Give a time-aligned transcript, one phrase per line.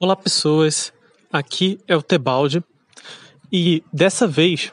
[0.00, 0.92] Olá, pessoas.
[1.32, 2.62] Aqui é o Tebaldi
[3.52, 4.72] e dessa vez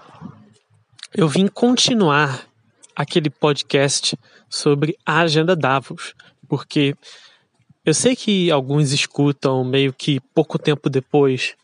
[1.14, 2.48] eu vim continuar
[2.96, 4.18] aquele podcast
[4.50, 6.14] sobre a agenda Davos,
[6.48, 6.96] porque
[7.84, 11.56] eu sei que alguns escutam meio que pouco tempo depois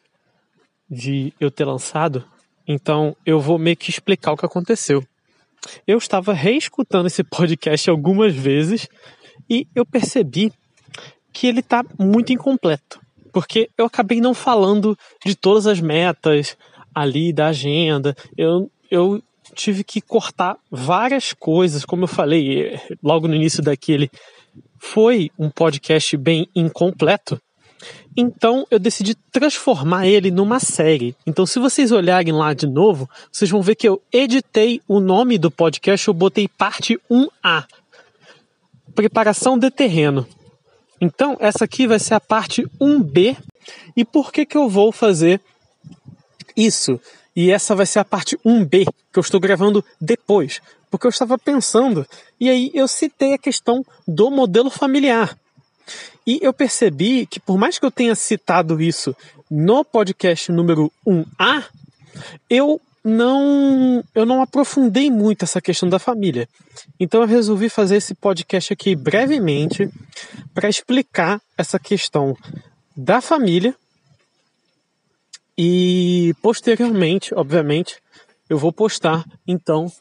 [0.90, 2.26] de eu ter lançado,
[2.68, 5.06] então eu vou meio que explicar o que aconteceu.
[5.86, 8.88] Eu estava reescutando esse podcast algumas vezes
[9.50, 10.52] e eu percebi
[11.32, 13.00] que ele está muito incompleto,
[13.32, 16.58] porque eu acabei não falando de todas as metas
[16.94, 18.16] ali da agenda.
[18.38, 19.22] Eu, eu
[19.56, 24.10] tive que cortar várias coisas, como eu falei logo no início daquele.
[24.78, 27.40] Foi um podcast bem incompleto,
[28.16, 31.16] então eu decidi transformar ele numa série.
[31.26, 35.38] Então, se vocês olharem lá de novo, vocês vão ver que eu editei o nome
[35.38, 37.66] do podcast, eu botei parte 1A.
[38.94, 40.28] Preparação de terreno.
[41.02, 43.36] Então, essa aqui vai ser a parte 1B.
[43.98, 45.42] E por que, que eu vou fazer
[46.56, 47.00] isso?
[47.36, 50.62] E essa vai ser a parte 1B, que eu estou gravando depois.
[50.92, 52.06] Porque eu estava pensando,
[52.40, 55.36] e aí eu citei a questão do modelo familiar.
[56.28, 59.16] E eu percebi que, por mais que eu tenha citado isso
[59.50, 61.66] no podcast número 1A,
[62.50, 66.48] eu não eu não aprofundei muito essa questão da família.
[67.00, 69.90] Então eu resolvi fazer esse podcast aqui brevemente
[70.54, 72.36] para explicar essa questão
[72.96, 73.76] da família
[75.58, 77.98] e posteriormente, obviamente,
[78.50, 79.92] eu vou postar então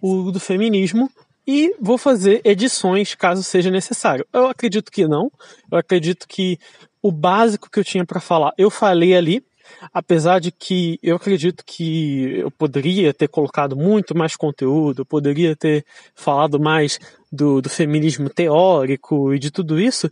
[0.00, 1.10] o do feminismo
[1.46, 4.26] e vou fazer edições caso seja necessário.
[4.32, 5.30] Eu acredito que não.
[5.70, 6.58] Eu acredito que
[7.02, 9.44] o básico que eu tinha para falar, eu falei ali,
[9.92, 15.54] apesar de que eu acredito que eu poderia ter colocado muito mais conteúdo, eu poderia
[15.56, 16.98] ter falado mais
[17.30, 20.10] do, do feminismo teórico e de tudo isso.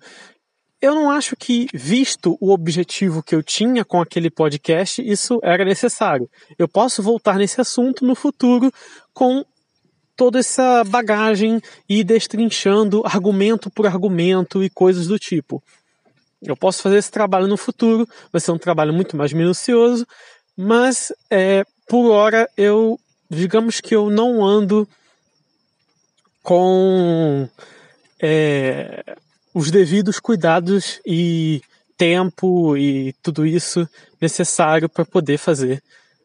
[0.81, 5.65] Eu não acho que, visto o objetivo que eu tinha com aquele podcast, isso era
[5.65, 6.29] necessário.
[6.59, 8.73] Eu posso voltar nesse assunto no futuro
[9.15, 9.45] com
[10.17, 15.63] toda essa bagagem e destrinchando argumento por argumento e coisas do tipo.
[16.43, 20.07] Eu posso fazer esse trabalho no futuro, vai ser um trabalho muito mais minucioso,
[20.57, 22.99] mas é, por hora eu,
[23.31, 24.89] digamos que eu não ando
[26.43, 27.49] com
[28.21, 29.17] é,
[29.55, 31.63] os devidos cuidados e
[31.97, 33.89] tempo e tudo isso
[34.21, 35.83] necessário para poder fazer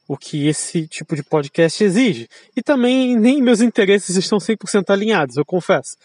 [0.07, 2.29] o que esse tipo de podcast exige.
[2.55, 5.97] E também nem meus interesses estão 100% alinhados, eu confesso.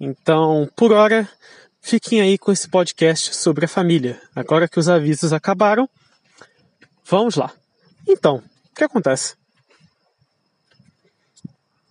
[0.00, 1.28] Então, por hora,
[1.84, 4.18] fiquem aí com esse podcast sobre a família.
[4.34, 5.86] Agora que os avisos acabaram,
[7.04, 7.52] vamos lá.
[8.08, 9.36] Então, o que acontece?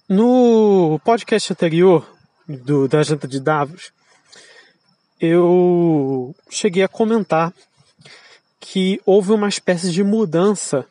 [0.09, 2.09] No podcast anterior
[2.47, 3.91] do, da Janta de Davos,
[5.21, 7.53] eu cheguei a comentar
[8.59, 10.87] que houve uma espécie de mudança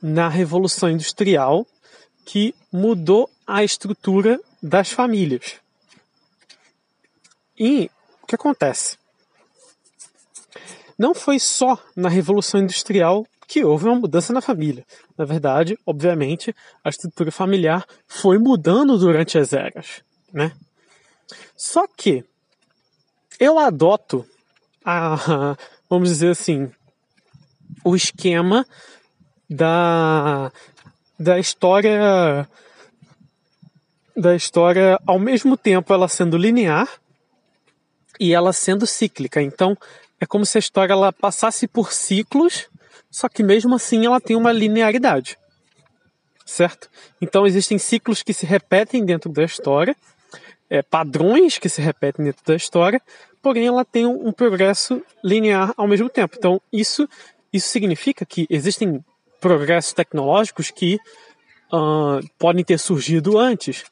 [0.00, 1.66] na Revolução Industrial
[2.24, 5.63] que mudou a estrutura das famílias.
[7.58, 7.90] E
[8.22, 8.96] o que acontece?
[10.98, 14.86] Não foi só na Revolução Industrial que houve uma mudança na família.
[15.16, 20.52] Na verdade, obviamente, a estrutura familiar foi mudando durante as eras, né?
[21.56, 22.24] Só que
[23.38, 24.26] eu adoto
[24.84, 25.56] a,
[25.88, 26.70] vamos dizer assim,
[27.84, 28.66] o esquema
[29.48, 30.50] da,
[31.18, 32.48] da história
[34.16, 36.88] da história ao mesmo tempo ela sendo linear
[38.18, 39.40] e ela sendo cíclica.
[39.40, 39.76] Então
[40.20, 42.68] é como se a história ela passasse por ciclos,
[43.10, 45.38] só que mesmo assim ela tem uma linearidade.
[46.44, 46.90] Certo?
[47.20, 49.96] Então existem ciclos que se repetem dentro da história,
[50.68, 53.00] é, padrões que se repetem dentro da história,
[53.42, 56.36] porém ela tem um, um progresso linear ao mesmo tempo.
[56.36, 57.08] Então isso
[57.52, 59.02] isso significa que existem
[59.40, 60.98] progressos tecnológicos que
[61.72, 63.84] uh, podem ter surgido antes,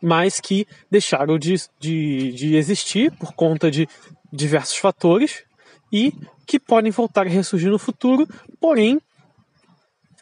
[0.00, 3.88] mas que deixaram de, de, de existir por conta de
[4.32, 5.44] diversos fatores
[5.92, 6.12] e
[6.46, 8.26] que podem voltar a ressurgir no futuro,
[8.60, 9.00] porém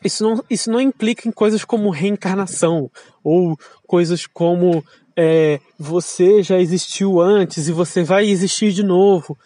[0.05, 2.90] isso não, isso não implica em coisas como reencarnação
[3.25, 4.84] ou coisas como
[5.17, 9.37] é, você já existiu antes e você vai existir de novo.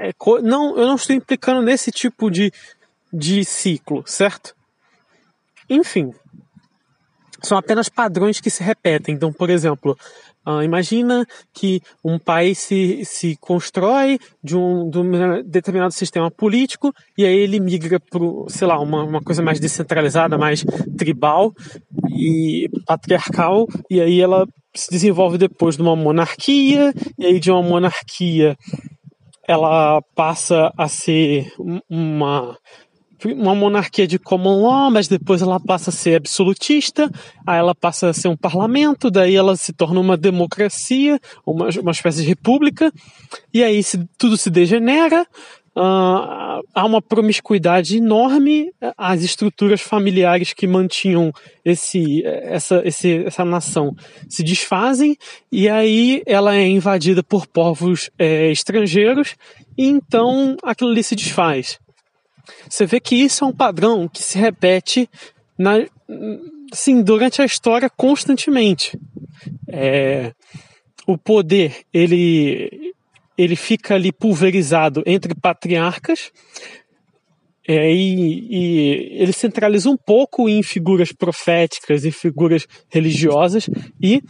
[0.00, 0.12] É,
[0.42, 2.52] não, eu não estou implicando nesse tipo de,
[3.12, 4.54] de ciclo, certo?
[5.68, 6.12] Enfim,
[7.44, 9.14] são apenas padrões que se repetem.
[9.14, 9.96] Então, por exemplo,
[10.46, 16.92] uh, imagina que um país se, se constrói de um, de um determinado sistema político
[17.16, 20.64] e aí ele migra para, sei lá, uma, uma coisa mais descentralizada, mais
[20.96, 21.52] tribal
[22.10, 27.62] e patriarcal, e aí ela se desenvolve depois de uma monarquia, e aí de uma
[27.62, 28.56] monarquia
[29.46, 31.52] ela passa a ser
[31.88, 32.56] uma
[33.24, 37.10] uma monarquia de common law, mas depois ela passa a ser absolutista,
[37.46, 41.92] aí ela passa a ser um parlamento, daí ela se torna uma democracia, uma, uma
[41.92, 42.92] espécie de república,
[43.52, 45.26] e aí se, tudo se degenera,
[45.76, 51.32] Uh, há uma promiscuidade enorme, as estruturas familiares que mantinham
[51.64, 53.92] esse, essa, esse, essa nação
[54.28, 55.16] se desfazem,
[55.50, 59.34] e aí ela é invadida por povos é, estrangeiros,
[59.76, 61.80] e então aquilo ali se desfaz.
[62.68, 65.08] Você vê que isso é um padrão que se repete
[65.58, 65.84] na,
[66.72, 68.98] assim, durante a história constantemente.
[69.68, 70.32] É,
[71.06, 72.94] o poder, ele,
[73.36, 76.32] ele fica ali pulverizado entre patriarcas,
[77.66, 83.70] é, e, e, ele centraliza um pouco em figuras proféticas e figuras religiosas
[84.00, 84.22] e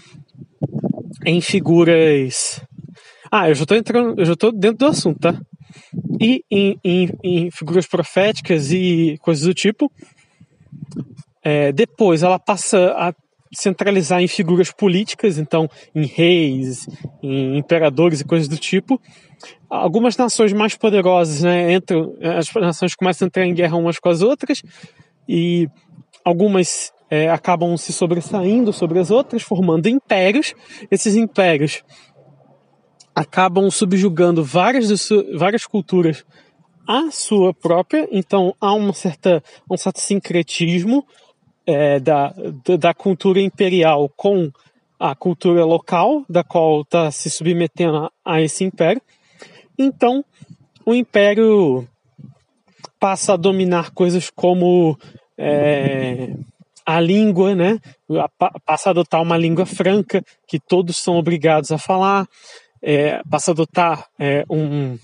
[1.27, 2.61] em figuras.
[3.31, 5.41] Ah, eu já estou entrando, eu já dentro do assunto, tá?
[6.21, 9.91] E em, em, em figuras proféticas e coisas do tipo.
[11.43, 13.15] É, depois ela passa a
[13.55, 16.89] centralizar em figuras políticas, então em reis,
[17.23, 19.01] em imperadores e coisas do tipo.
[19.69, 24.09] Algumas nações mais poderosas, né, entram, as nações começam a entrar em guerra umas com
[24.09, 24.63] as outras
[25.29, 25.69] e
[26.25, 30.55] algumas é, acabam se sobressaindo sobre as outras, formando impérios.
[30.91, 31.83] Esses impérios
[33.15, 36.25] acabam subjugando várias, várias culturas
[36.87, 41.07] à sua própria, então há uma certa, um certo sincretismo
[41.67, 42.35] é, da,
[42.79, 44.51] da cultura imperial com
[44.99, 49.01] a cultura local, da qual está se submetendo a, a esse império.
[49.79, 50.25] Então,
[50.85, 51.87] o império
[53.01, 54.99] passa a dominar coisas como
[55.37, 56.35] é,
[56.87, 57.79] a língua, né?
[58.65, 62.27] Passa a adotar uma língua franca que todos são obrigados a falar
[62.85, 64.99] é, passa a adotar é, um,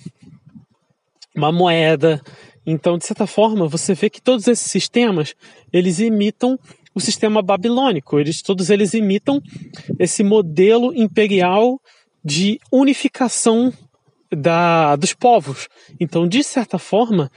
[1.34, 2.20] uma moeda.
[2.66, 5.34] Então, de certa forma, você vê que todos esses sistemas,
[5.72, 6.58] eles imitam
[6.94, 9.40] o sistema babilônico, eles, todos eles imitam
[9.98, 11.80] esse modelo imperial
[12.22, 13.72] de unificação
[14.30, 15.68] da, dos povos.
[15.98, 17.30] Então, de certa forma,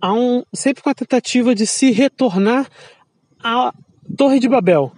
[0.00, 2.66] há um, sempre uma tentativa de se retornar
[3.42, 3.74] a
[4.16, 4.92] Torre de Babel.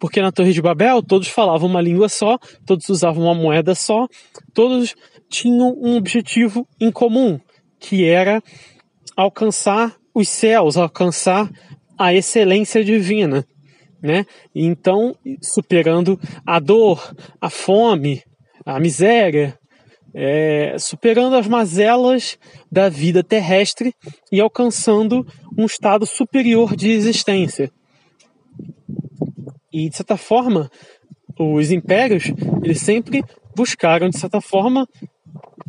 [0.00, 4.06] Porque na Torre de Babel todos falavam uma língua só, todos usavam uma moeda só,
[4.54, 4.94] todos
[5.28, 7.38] tinham um objetivo em comum,
[7.78, 8.42] que era
[9.16, 11.50] alcançar os céus, alcançar
[11.98, 13.44] a excelência divina,
[14.02, 14.24] né?
[14.54, 18.22] Então, superando a dor, a fome,
[18.64, 19.58] a miséria,
[20.14, 22.38] é, superando as mazelas
[22.70, 23.94] da vida terrestre
[24.32, 25.26] e alcançando
[25.56, 27.70] um estado superior de existência.
[29.72, 30.70] E, de certa forma,
[31.38, 32.24] os impérios,
[32.62, 33.22] eles sempre
[33.54, 34.88] buscaram, de certa forma,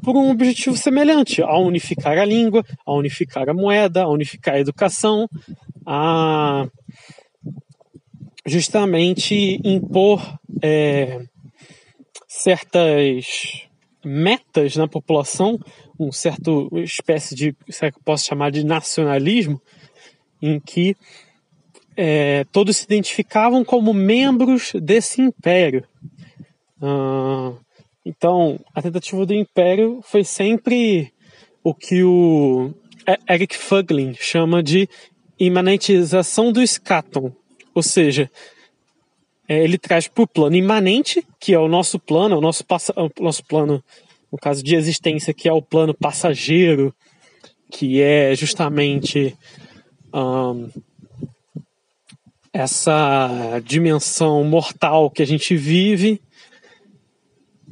[0.04, 4.60] por um objetivo semelhante, a unificar a língua, a unificar a moeda, a unificar a
[4.60, 5.28] educação,
[5.86, 6.68] a
[8.46, 10.22] justamente impor
[10.62, 11.20] é,
[12.28, 13.68] certas
[14.04, 15.60] metas na população,
[16.00, 19.62] um certo espécie de, será que eu posso chamar de nacionalismo,
[20.42, 20.96] em que
[22.02, 25.84] é, todos se identificavam como membros desse império.
[26.82, 27.52] Ah,
[28.06, 31.12] então, a tentativa do império foi sempre
[31.62, 32.74] o que o
[33.30, 34.88] Eric Fuglin chama de
[35.38, 37.34] imanentização do escaton,
[37.76, 38.32] ou seja,
[39.46, 42.64] é, ele traz para o plano imanente, que é o nosso plano, o nosso,
[42.96, 43.84] o nosso plano,
[44.32, 46.96] no caso de existência, que é o plano passageiro,
[47.70, 49.36] que é justamente
[50.14, 50.70] um,
[52.52, 56.22] essa dimensão mortal que a gente vive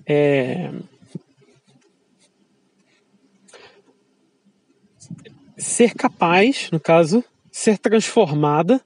[0.05, 0.71] é,
[5.57, 8.81] ser capaz, no caso, ser transformada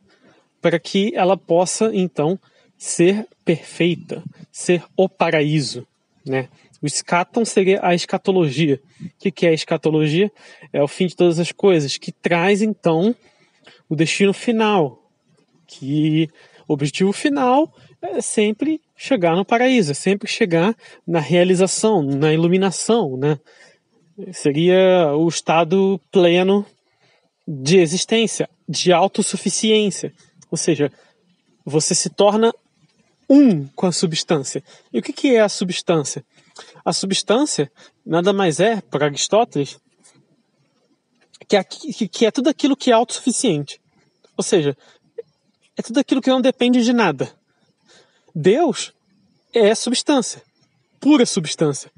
[0.61, 2.39] para que ela possa então
[2.77, 5.85] ser perfeita, ser o paraíso,
[6.25, 6.49] né?
[6.81, 8.81] O escaton seria a escatologia.
[9.23, 10.31] O que é a escatologia?
[10.73, 13.15] É o fim de todas as coisas, que traz então
[13.87, 15.00] o destino final,
[15.71, 16.29] que
[16.67, 20.75] o objetivo final é sempre chegar no paraíso, é sempre chegar
[21.07, 23.39] na realização, na iluminação, né?
[24.33, 26.65] Seria o estado pleno
[27.47, 30.13] de existência, de autossuficiência.
[30.49, 30.91] Ou seja,
[31.65, 32.53] você se torna
[33.29, 34.61] um com a substância.
[34.91, 36.23] E o que é a substância?
[36.83, 37.71] A substância
[38.05, 39.79] nada mais é, para Aristóteles,
[41.47, 43.79] que é, que é tudo aquilo que é autossuficiente.
[44.37, 44.75] Ou seja,
[45.77, 47.31] é tudo aquilo que não depende de nada.
[48.33, 48.93] Deus
[49.53, 50.41] é substância,
[50.99, 51.91] pura substância.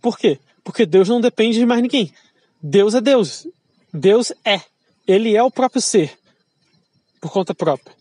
[0.00, 0.38] Por quê?
[0.62, 2.12] Porque Deus não depende de mais ninguém.
[2.62, 3.46] Deus é Deus.
[3.92, 4.60] Deus é.
[5.06, 6.18] Ele é o próprio ser,
[7.20, 7.96] por conta própria.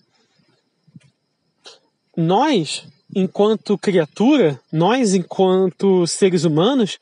[2.16, 7.00] Nós, enquanto criatura, nós, enquanto seres humanos,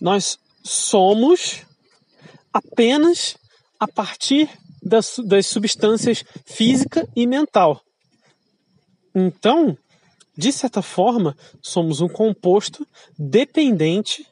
[0.00, 1.62] nós somos
[2.52, 3.36] apenas
[3.78, 4.48] a partir
[4.86, 7.82] das, das substâncias física e mental.
[9.14, 9.76] Então,
[10.36, 12.86] de certa forma, somos um composto
[13.18, 14.26] dependente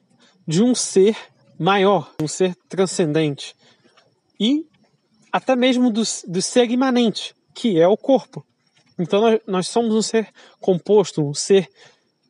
[0.47, 1.17] de um ser
[1.59, 3.55] maior, um ser transcendente.
[4.39, 4.67] E
[5.33, 8.45] até mesmo do, do ser imanente, que é o corpo.
[8.99, 10.29] Então nós, nós somos um ser
[10.61, 11.69] composto, um ser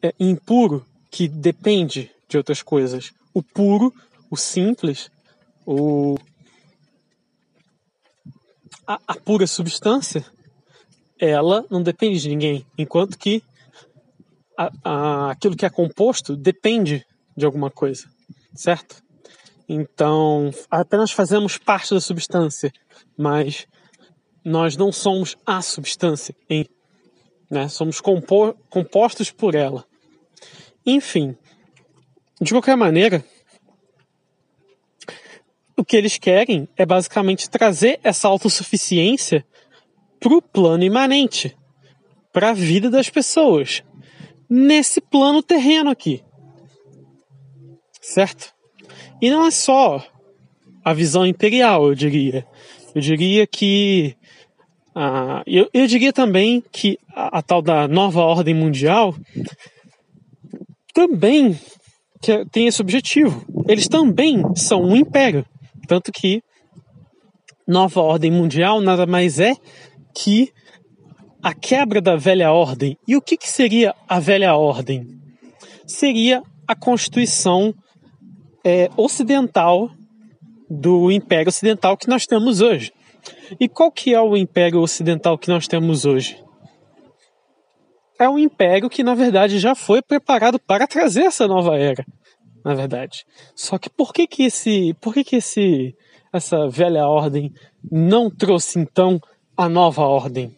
[0.03, 3.13] é, impuro que depende de outras coisas.
[3.35, 3.93] O puro,
[4.31, 5.11] o simples,
[5.67, 6.17] o
[8.87, 10.25] a, a pura substância,
[11.19, 13.43] ela não depende de ninguém, enquanto que
[14.57, 17.05] a, a, aquilo que é composto depende
[17.37, 18.09] de alguma coisa,
[18.55, 19.03] certo?
[19.69, 22.73] Então, apenas fazemos parte da substância,
[23.17, 23.67] mas
[24.45, 26.67] nós não somos a substância, em,
[27.51, 27.69] né?
[27.69, 29.85] somos compo compostos por ela.
[30.85, 31.35] Enfim,
[32.41, 33.25] de qualquer maneira,
[35.77, 39.45] o que eles querem é basicamente trazer essa autossuficiência
[40.21, 41.57] para o plano imanente,
[42.33, 43.83] para a vida das pessoas,
[44.49, 46.23] nesse plano terreno aqui.
[48.01, 48.53] Certo?
[49.21, 50.05] E não é só
[50.85, 52.47] a visão imperial, eu diria.
[52.95, 54.15] Eu diria que.
[54.95, 59.15] Ah, eu, eu diria também que a, a tal da nova ordem mundial
[60.93, 61.59] também
[62.53, 63.45] tem esse objetivo.
[63.69, 65.45] Eles também são um império.
[65.87, 66.43] Tanto que
[67.67, 69.55] nova ordem mundial nada mais é
[70.15, 70.53] que
[71.43, 72.97] a quebra da velha ordem.
[73.07, 75.07] E o que, que seria a velha ordem?
[75.87, 77.75] Seria a constituição
[78.65, 79.91] é, ocidental
[80.71, 82.93] do Império Ocidental que nós temos hoje.
[83.61, 86.43] E qual que é o Império Ocidental que nós temos hoje?
[88.19, 92.07] É um império que, na verdade, já foi preparado para trazer essa nova era
[92.65, 93.27] na verdade.
[93.55, 95.95] Só que por que que esse, por que que esse,
[96.33, 97.53] essa velha ordem
[97.91, 99.21] não trouxe então
[99.57, 100.57] a nova ordem?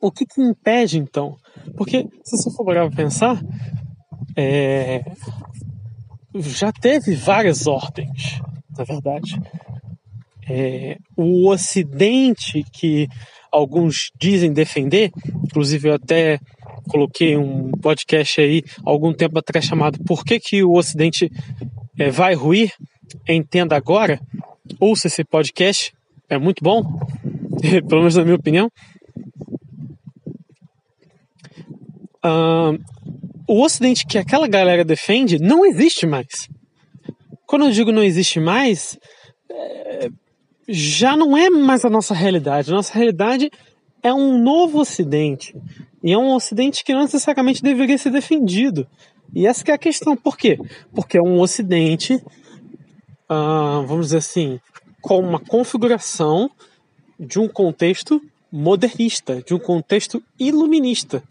[0.00, 1.36] O que que impede então?
[1.76, 3.40] Porque se você for para pensar,
[4.36, 5.04] é,
[6.34, 8.40] já teve várias ordens,
[8.76, 9.40] na verdade.
[10.48, 13.08] É, o Ocidente que
[13.52, 15.12] alguns dizem defender,
[15.44, 16.40] inclusive eu até
[16.88, 21.30] coloquei um podcast aí algum tempo atrás chamado Por que, que o Ocidente
[21.98, 22.72] é, vai ruir?
[23.28, 24.18] Entenda agora.
[24.80, 25.92] Ouça esse podcast,
[26.28, 26.82] é muito bom,
[27.88, 28.70] pelo menos na minha opinião.
[32.24, 32.78] Uh,
[33.48, 36.48] o Ocidente que aquela galera defende não existe mais.
[37.46, 38.96] Quando eu digo não existe mais,
[39.50, 40.08] é,
[40.72, 42.70] já não é mais a nossa realidade.
[42.70, 43.50] A nossa realidade
[44.02, 45.54] é um novo Ocidente.
[46.02, 48.86] E é um Ocidente que não necessariamente deveria ser defendido.
[49.34, 50.16] E essa é a questão.
[50.16, 50.58] Por quê?
[50.94, 52.22] Porque é um Ocidente,
[53.28, 54.58] ah, vamos dizer assim,
[55.02, 56.50] com uma configuração
[57.20, 61.22] de um contexto modernista, de um contexto iluminista.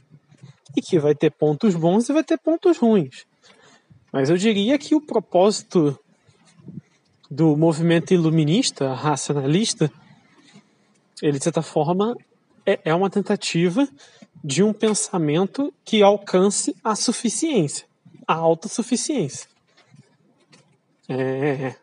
[0.78, 3.26] E que vai ter pontos bons e vai ter pontos ruins.
[4.14, 5.98] Mas eu diria que o propósito
[7.32, 9.90] do movimento iluminista, racionalista,
[11.22, 12.14] ele de certa forma
[12.66, 13.88] é, é uma tentativa
[14.44, 17.88] de um pensamento que alcance a suficiência,
[18.28, 19.48] a autossuficiência.
[21.08, 21.76] É,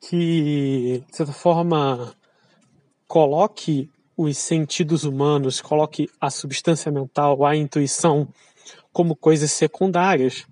[0.00, 2.14] que, de certa forma,
[3.08, 8.28] coloque os sentidos humanos, coloque a substância mental, a intuição,
[8.92, 10.46] como coisas secundárias.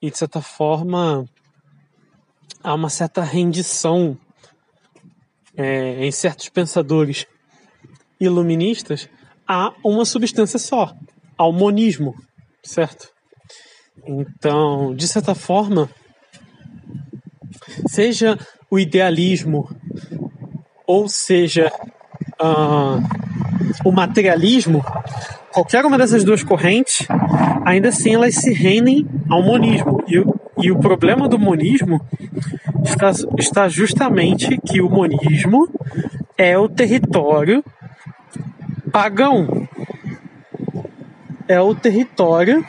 [0.00, 1.26] E, de certa forma,
[2.66, 4.18] há uma certa rendição
[5.56, 7.24] é, em certos pensadores
[8.18, 9.08] iluministas
[9.46, 10.92] a uma substância só,
[11.38, 12.16] ao monismo,
[12.64, 13.08] certo?
[14.04, 15.88] Então, de certa forma,
[17.86, 18.36] seja
[18.68, 19.70] o idealismo
[20.84, 21.70] ou seja
[22.42, 22.98] uh,
[23.84, 24.84] o materialismo,
[25.52, 27.06] qualquer uma dessas duas correntes,
[27.64, 30.02] ainda assim elas se rendem ao monismo.
[30.08, 30.18] E,
[30.62, 32.00] e o problema do monismo
[32.84, 35.68] está, está justamente que o monismo
[36.36, 37.64] é o território
[38.90, 39.68] pagão
[41.48, 42.64] é o território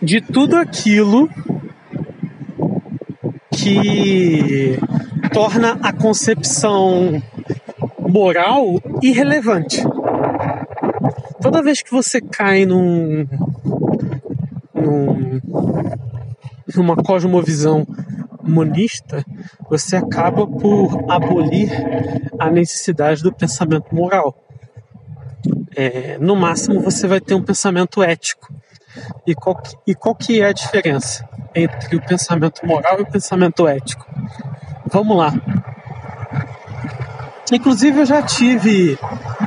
[0.00, 1.28] de tudo aquilo
[3.50, 4.78] que
[5.32, 7.22] torna a concepção
[7.98, 9.82] moral irrelevante.
[11.42, 13.26] toda vez que você cai num,
[14.86, 15.40] num
[16.74, 17.86] numa cosmovisão
[18.42, 19.24] monista,
[19.68, 21.70] você acaba por abolir
[22.38, 24.34] a necessidade do pensamento moral.
[25.76, 28.52] É, no máximo, você vai ter um pensamento ético.
[29.26, 33.06] E qual, que, e qual que é a diferença entre o pensamento moral e o
[33.06, 34.06] pensamento ético?
[34.86, 35.32] Vamos lá.
[37.52, 38.98] Inclusive, eu já tive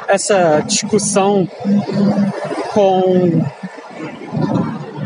[0.07, 1.47] essa discussão
[2.73, 3.43] com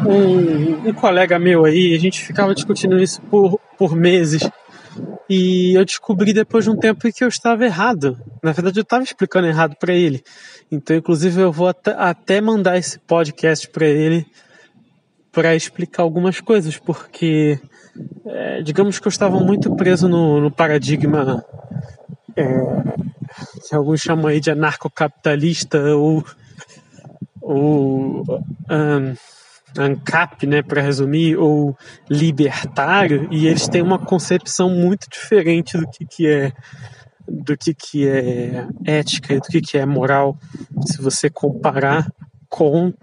[0.05, 4.49] um, um colega meu aí, a gente ficava discutindo isso por, por meses.
[5.29, 8.19] E eu descobri depois de um tempo que eu estava errado.
[8.41, 10.23] Na verdade, eu estava explicando errado para ele.
[10.71, 14.25] Então, inclusive, eu vou até, mandar esse podcast para ele
[15.31, 17.59] para explicar algumas coisas, porque
[18.27, 21.43] é, digamos que eu estava muito preso no, no paradigma
[22.35, 22.45] é,
[23.67, 26.23] que alguns chamam aí de anarcocapitalista ou,
[27.41, 28.23] ou
[28.69, 29.15] um,
[29.77, 31.77] ANCAP, né, para resumir, ou
[32.09, 36.51] libertário, e eles têm uma concepção muito diferente do que, que é
[37.27, 40.37] do que, que é ética e do que, que é moral,
[40.85, 42.11] se você comparar
[42.49, 42.93] com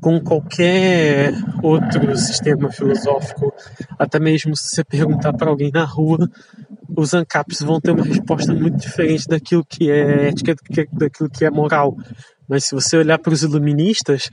[0.00, 1.32] com qualquer
[1.62, 3.52] outro sistema filosófico,
[3.98, 6.28] até mesmo se você perguntar para alguém na rua,
[6.96, 10.54] os ANCAPs vão ter uma resposta muito diferente daquilo que é ética,
[10.92, 11.96] daquilo que é moral.
[12.52, 14.28] Mas se você olhar para os iluministas,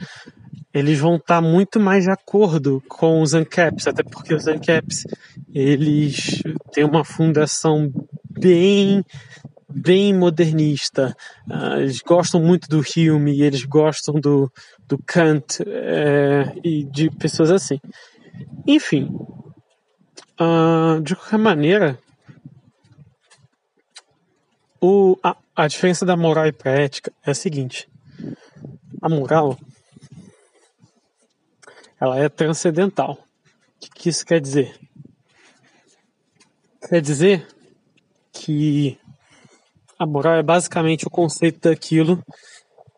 [0.73, 5.05] eles vão estar muito mais de acordo com os ANCAPs, até porque os ANCAPs
[5.53, 7.89] eles têm uma fundação
[8.29, 9.01] bem
[9.69, 11.15] bem modernista.
[11.49, 14.51] Uh, eles gostam muito do Hume, eles gostam do,
[14.85, 17.79] do Kant uh, e de pessoas assim.
[18.67, 19.09] Enfim,
[20.41, 21.97] uh, de qualquer maneira,
[24.81, 27.87] o, a, a diferença da moral e para a ética é a seguinte:
[29.01, 29.57] a moral
[31.99, 33.17] ela é transcendental.
[33.75, 34.79] O que isso quer dizer?
[36.87, 37.47] Quer dizer
[38.31, 38.97] que
[39.97, 42.23] a moral é basicamente o conceito daquilo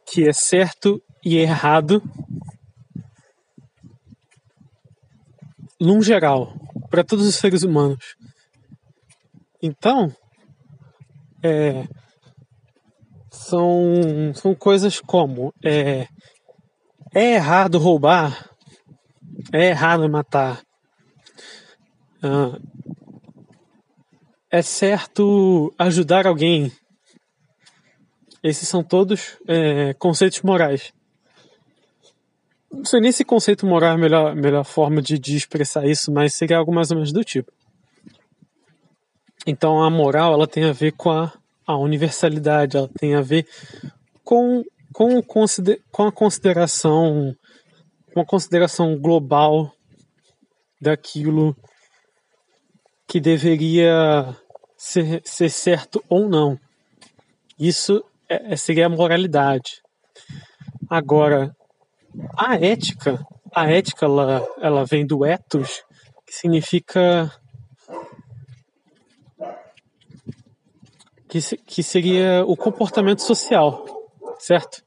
[0.06, 2.02] que é certo e errado
[5.80, 6.54] num geral,
[6.92, 8.16] para todos os seres humanos.
[9.60, 10.16] Então,
[11.42, 11.88] é,
[13.42, 16.08] são, são coisas como é,
[17.14, 18.50] é errado roubar,
[19.52, 20.62] é errado matar,
[22.24, 22.60] ah,
[24.50, 26.72] é certo ajudar alguém.
[28.44, 30.92] Esses são todos é, conceitos morais.
[32.72, 36.12] Não sei nem se conceito moral é a melhor, melhor forma de, de expressar isso,
[36.12, 37.52] mas seria algo mais ou menos do tipo.
[39.46, 41.34] Então a moral ela tem a ver com a
[41.66, 43.48] a universalidade, ela tem a ver
[44.24, 47.36] com, com, com a consideração,
[48.16, 49.72] uma consideração global
[50.80, 51.56] daquilo
[53.08, 54.36] que deveria
[54.78, 56.60] ser, ser certo ou não.
[57.60, 59.82] Isso é, é, seria a moralidade.
[60.90, 61.56] Agora,
[62.38, 65.84] a ética, a ética ela, ela vem do ethos,
[66.26, 67.32] que significa
[71.32, 73.86] que, que seria o comportamento social,
[74.38, 74.84] certo?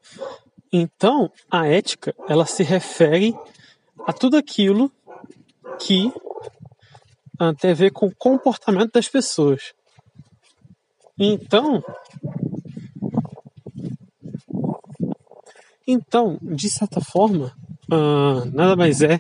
[0.71, 3.35] Então, a ética, ela se refere
[4.07, 4.93] a tudo aquilo
[5.81, 6.13] que
[7.41, 9.73] ah, tem a ver com o comportamento das pessoas.
[11.19, 11.83] Então,
[15.87, 17.57] então, de certa forma,
[17.91, 19.19] uh, nada mais é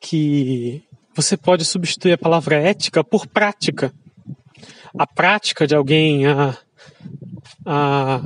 [0.00, 0.82] que
[1.14, 3.92] você pode substituir a palavra ética por prática
[4.98, 6.56] a prática de alguém a,
[7.66, 8.20] a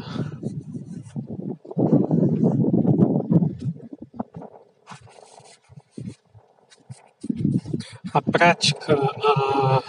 [8.13, 9.83] a prática, a,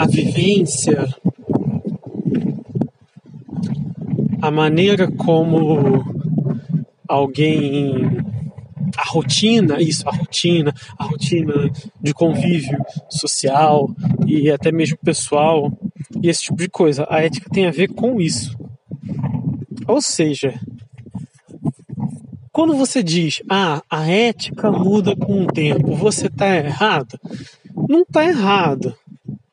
[0.00, 1.06] a vivência,
[4.40, 6.04] a maneira como
[7.06, 8.18] alguém
[8.98, 12.76] a rotina, isso, a rotina, a rotina de convívio
[13.08, 13.88] social
[14.26, 15.72] e até mesmo pessoal
[16.20, 17.06] e esse tipo de coisa.
[17.08, 18.58] A ética tem a ver com isso.
[19.86, 20.58] Ou seja,
[22.50, 27.18] quando você diz, ah, a ética muda com o tempo, você está errado,
[27.88, 28.96] não está errado.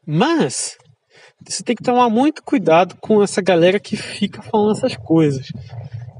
[0.03, 0.75] Mas
[1.47, 5.51] você tem que tomar muito cuidado com essa galera que fica falando essas coisas.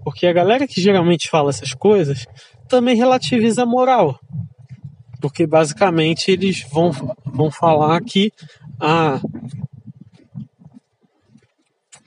[0.04, 2.28] Porque a galera que geralmente fala essas coisas
[2.68, 4.20] também relativiza a moral.
[5.22, 6.92] Porque basicamente eles vão,
[7.26, 8.32] vão falar que
[8.80, 9.20] ah,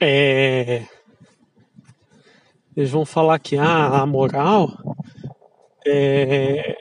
[0.00, 0.84] é,
[2.76, 4.70] eles vão falar que ah, a moral
[5.86, 6.76] é.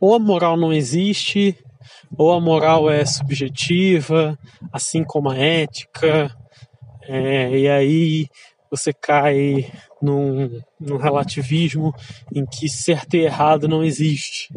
[0.00, 1.56] Ou a moral não existe,
[2.16, 4.38] ou a moral é subjetiva,
[4.72, 6.34] assim como a ética,
[7.02, 8.26] é, e aí
[8.70, 9.70] você cai
[10.02, 11.94] num, num, relativismo
[12.34, 14.52] em que certo e errado não existe.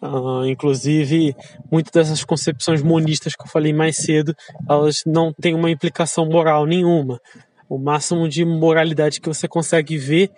[0.00, 1.36] Uh, inclusive,
[1.70, 4.34] muitas dessas concepções monistas que eu falei mais cedo,
[4.68, 7.20] elas não têm uma implicação moral nenhuma.
[7.68, 10.30] O máximo de moralidade que você consegue ver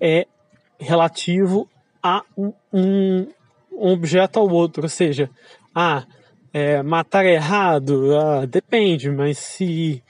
[0.00, 0.26] é
[0.78, 1.68] relativo
[2.02, 3.26] a um, um,
[3.72, 5.30] objeto ao outro, ou seja,
[5.74, 6.04] ah,
[6.52, 10.02] é, matar é errado, ah, depende, mas se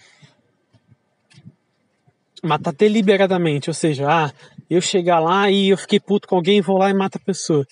[2.42, 4.32] matar deliberadamente, ou seja, ah,
[4.68, 7.66] eu chegar lá e eu fiquei puto com alguém, vou lá e mato a pessoa.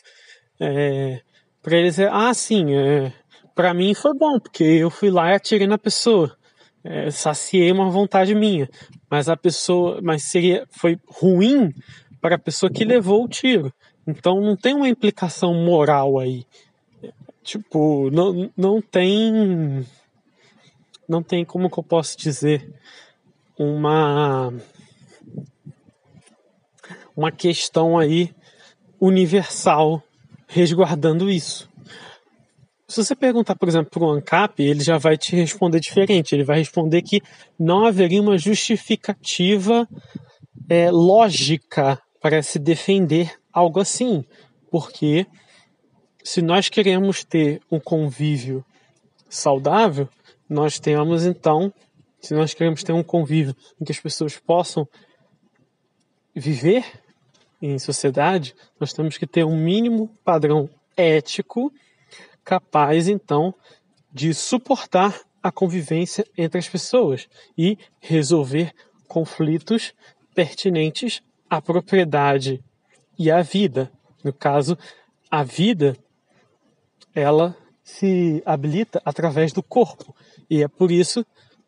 [0.61, 1.21] É,
[1.63, 3.13] para eles é, ah, sim, é,
[3.55, 6.37] para mim foi bom, porque eu fui lá e atirei na pessoa.
[6.85, 8.69] É, saciei uma vontade minha.
[9.11, 11.75] Mas a pessoa, mas seria, foi ruim
[12.21, 13.73] para a pessoa que levou o tiro.
[14.07, 16.47] Então não tem uma implicação moral aí.
[17.43, 19.85] Tipo, não, não tem.
[21.09, 22.69] Não tem como que eu posso dizer
[23.59, 24.53] uma.
[27.17, 28.35] Uma questão aí
[29.01, 30.03] universal
[30.47, 31.69] resguardando isso.
[32.89, 36.35] Se você perguntar, por exemplo, para o ANCAP, ele já vai te responder diferente.
[36.35, 37.21] Ele vai responder que
[37.59, 39.89] não haveria uma justificativa
[40.69, 44.25] é, lógica para se defender algo assim.
[44.71, 45.27] Porque
[46.23, 48.65] se nós queremos ter um convívio
[49.29, 50.09] saudável,
[50.49, 51.73] nós temos então,
[52.27, 54.87] se nós queremos ter um convívio em que as pessoas possam
[56.35, 56.85] viver
[57.63, 61.73] em sociedade, nós temos que ter um mínimo padrão ético
[62.45, 63.55] capaz, então,
[64.13, 68.73] de suportar a convivência entre as pessoas e resolver
[69.07, 69.95] conflitos
[70.35, 72.63] pertinentes à propriedade
[73.17, 73.91] e à vida.
[74.25, 74.77] No caso,
[75.31, 75.97] a vida,
[77.15, 80.15] ela se habilita através do corpo.
[80.51, 81.25] E é por isso,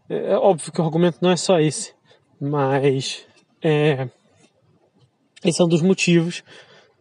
[0.09, 1.95] é óbvio que o argumento não é só esse,
[2.41, 3.27] mas
[3.63, 4.09] é,
[5.45, 6.43] esse é um dos motivos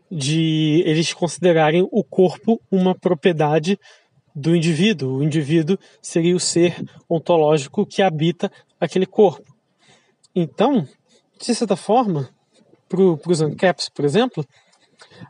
[0.09, 3.79] de eles considerarem o corpo uma propriedade
[4.35, 5.17] do indivíduo.
[5.17, 6.75] O indivíduo seria o ser
[7.09, 9.55] ontológico que habita aquele corpo.
[10.35, 10.87] Então,
[11.39, 12.29] de certa forma,
[12.87, 14.45] para os ANCAPs, por exemplo,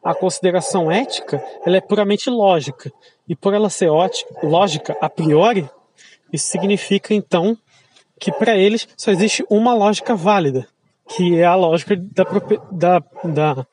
[0.04, 2.92] a consideração ética ela é puramente lógica.
[3.28, 5.70] E por ela ser ótica, lógica a priori,
[6.32, 7.58] isso significa então
[8.20, 10.68] que para eles só existe uma lógica válida,
[11.08, 12.24] que é a lógica da,
[12.72, 13.68] da, da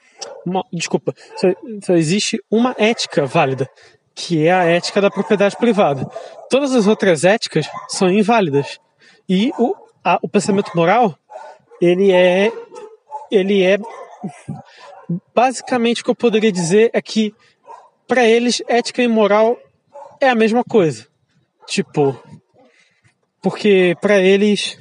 [0.47, 1.49] uma, desculpa, só,
[1.83, 3.69] só existe uma ética válida,
[4.15, 6.07] que é a ética da propriedade privada.
[6.49, 8.79] Todas as outras éticas são inválidas.
[9.29, 11.19] E o, a, o pensamento moral,
[11.81, 12.53] ele é,
[13.31, 13.79] ele é,
[15.35, 17.35] basicamente o que eu poderia dizer é que
[18.07, 19.59] para eles ética e moral
[20.21, 21.07] é a mesma coisa.
[21.67, 22.17] Tipo,
[23.45, 24.79] porque para eles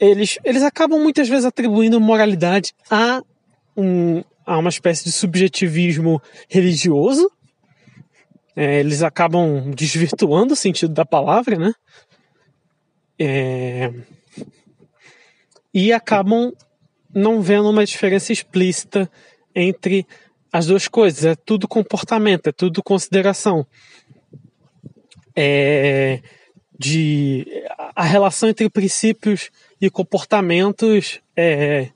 [0.00, 3.22] eles, eles acabam muitas vezes atribuindo moralidade a,
[3.76, 7.30] um, a uma espécie de subjetivismo religioso.
[8.56, 11.74] É, eles acabam desvirtuando o sentido da palavra, né?
[13.18, 13.92] É,
[15.72, 16.52] e acabam
[17.14, 19.10] não vendo uma diferença explícita
[19.54, 20.06] entre
[20.50, 21.24] as duas coisas.
[21.24, 23.66] É tudo comportamento, é tudo consideração.
[25.36, 26.20] É,
[26.78, 27.46] de
[27.94, 31.88] a relação entre princípios e comportamentos é,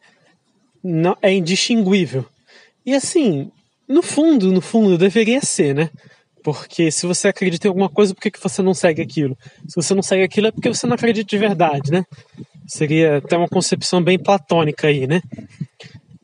[0.83, 2.25] não, é indistinguível.
[2.87, 3.51] E assim,
[3.89, 5.91] no fundo, no fundo, deveria ser, né?
[6.43, 9.37] Porque se você acredita em alguma coisa, por que, que você não segue aquilo?
[9.67, 12.05] Se você não segue aquilo, é porque você não acredita de verdade, né?
[12.67, 15.21] Seria até uma concepção bem platônica aí, né?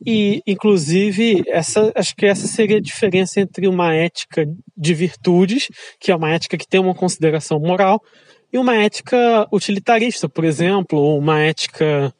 [0.05, 5.67] E, inclusive, essa, acho que essa seria a diferença entre uma ética de virtudes,
[5.99, 7.99] que é uma ética que tem uma consideração moral,
[8.55, 12.13] e uma ética utilitarista, por exemplo, ou uma ética.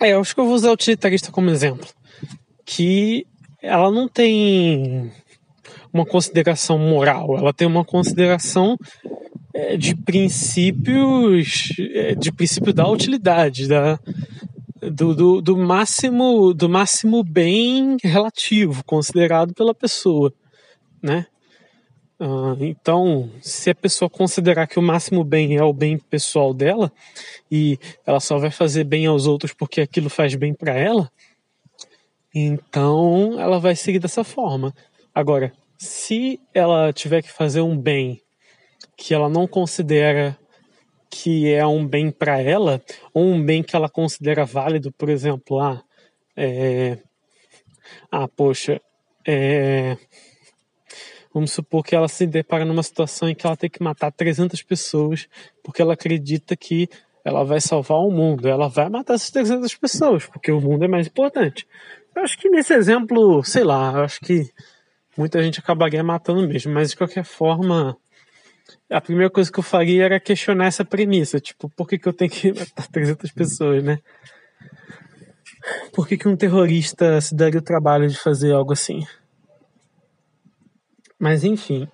[0.00, 1.88] É, eu acho que eu vou usar utilitarista como exemplo.
[2.64, 3.26] Que
[3.60, 5.10] ela não tem
[5.92, 8.78] uma consideração moral, ela tem uma consideração
[9.52, 13.98] é, de princípios, é, de princípio da utilidade, da,
[14.80, 20.32] do, do, do, máximo do máximo bem relativo considerado pela pessoa,
[21.02, 21.26] né?
[22.22, 26.92] Uh, então, se a pessoa considerar que o máximo bem é o bem pessoal dela
[27.50, 31.10] e ela só vai fazer bem aos outros porque aquilo faz bem para ela,
[32.32, 34.72] então ela vai seguir dessa forma.
[35.12, 38.22] Agora, se ela tiver que fazer um bem
[38.96, 40.38] que ela não considera
[41.10, 42.80] que é um bem para ela,
[43.12, 45.82] ou um bem que ela considera válido, por exemplo, ah,
[46.36, 46.98] é,
[48.12, 48.80] ah poxa,
[49.26, 49.96] é,
[51.32, 54.62] vamos supor que ela se depara numa situação em que ela tem que matar 300
[54.62, 55.28] pessoas
[55.62, 56.88] porque ela acredita que
[57.24, 60.88] ela vai salvar o mundo, ela vai matar essas 300 pessoas, porque o mundo é
[60.88, 61.66] mais importante.
[62.14, 64.50] Eu acho que nesse exemplo, sei lá, eu acho que
[65.16, 67.96] muita gente acabaria matando mesmo, mas de qualquer forma,
[68.90, 72.12] a primeira coisa que eu faria era questionar essa premissa, tipo, por que, que eu
[72.12, 73.98] tenho que matar 300 pessoas, né?
[75.92, 79.06] Por que, que um terrorista se daria o trabalho de fazer algo assim?
[81.22, 81.88] Mas enfim,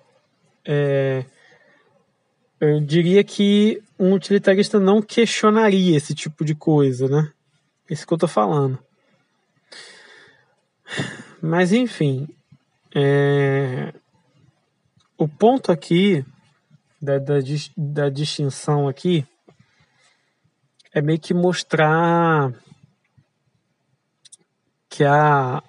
[0.65, 1.23] é,
[2.59, 7.31] eu diria que um utilitarista não questionaria esse tipo de coisa, né?
[7.87, 8.83] Isso que eu tô falando.
[11.39, 12.27] Mas enfim,
[12.95, 13.93] é,
[15.15, 16.25] o ponto aqui
[16.99, 17.35] da, da,
[17.77, 19.27] da distinção aqui
[20.91, 22.51] é meio que mostrar
[24.89, 25.61] que a,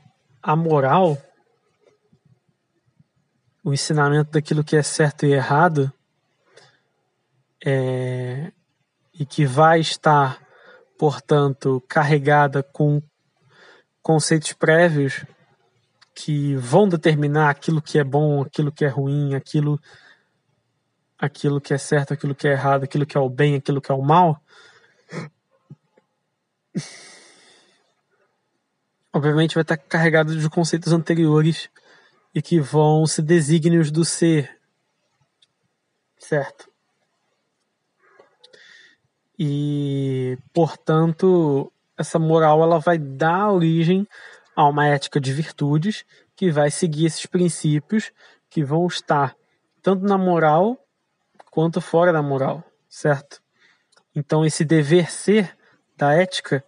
[0.42, 1.18] a moral,
[3.62, 5.92] o ensinamento daquilo que é certo e errado,
[7.64, 8.52] é,
[9.12, 10.40] e que vai estar,
[10.98, 13.02] portanto, carregada com
[14.02, 15.24] conceitos prévios
[16.14, 19.80] que vão determinar aquilo que é bom, aquilo que é ruim, aquilo
[21.18, 23.92] aquilo que é certo, aquilo que é errado, aquilo que é o bem, aquilo que
[23.92, 24.42] é o mal,
[29.12, 31.68] obviamente vai estar carregado de conceitos anteriores
[32.34, 34.58] e que vão ser desígnios do ser,
[36.18, 36.70] certo?
[39.38, 44.06] E, portanto, essa moral ela vai dar origem
[44.54, 46.04] a uma ética de virtudes
[46.36, 48.12] que vai seguir esses princípios
[48.48, 49.34] que vão estar
[49.82, 50.78] tanto na moral
[51.50, 53.42] quanto fora da moral, certo?
[54.14, 55.56] Então esse dever ser
[55.96, 56.64] da ética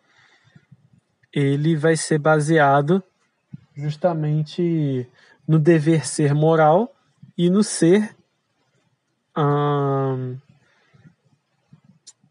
[1.32, 3.02] ele vai ser baseado
[3.74, 5.08] justamente
[5.46, 6.94] no dever ser moral
[7.36, 8.14] e no ser
[9.36, 10.38] hum,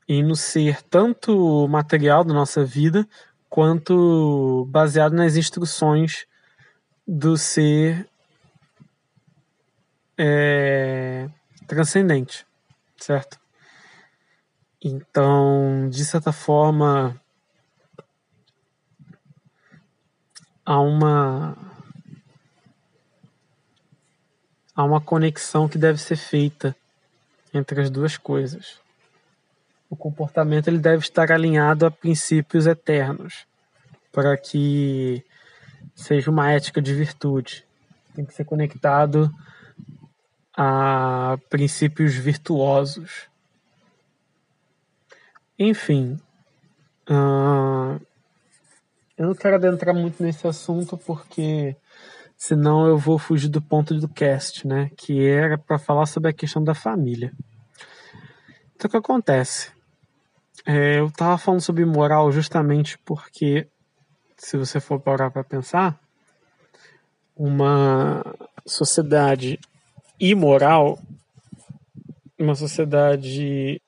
[0.08, 3.08] e no ser tanto material da nossa vida
[3.50, 6.26] quanto baseado nas instruções
[7.08, 8.08] do ser
[10.18, 11.30] é,
[11.68, 12.46] transcendente,
[12.98, 13.40] certo?
[14.84, 17.20] Então, de certa forma,
[20.66, 21.71] há uma
[24.82, 26.76] há uma conexão que deve ser feita
[27.54, 28.80] entre as duas coisas.
[29.90, 33.46] O comportamento ele deve estar alinhado a princípios eternos,
[34.12, 35.24] para que
[35.94, 37.64] seja uma ética de virtude.
[38.16, 39.34] Tem que ser conectado
[40.58, 43.28] a princípios virtuosos.
[45.60, 46.20] Enfim,
[47.08, 48.02] uh,
[49.16, 51.76] eu não quero adentrar muito nesse assunto porque
[52.42, 54.90] senão eu vou fugir do ponto do cast, né?
[54.98, 57.32] Que era para falar sobre a questão da família.
[58.76, 59.72] Então o que acontece?
[60.66, 63.68] É, eu estava falando sobre moral justamente porque,
[64.36, 66.00] se você for parar para pensar,
[67.36, 68.26] uma
[68.66, 69.60] sociedade
[70.20, 70.98] imoral,
[72.40, 73.80] uma sociedade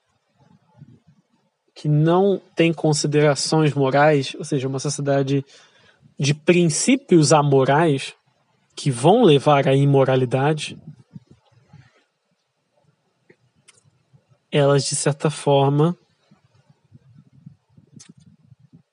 [1.73, 5.43] que não tem considerações morais, ou seja, uma sociedade
[6.19, 8.15] de princípios amorais
[8.75, 10.77] que vão levar à imoralidade,
[14.51, 15.97] elas de certa forma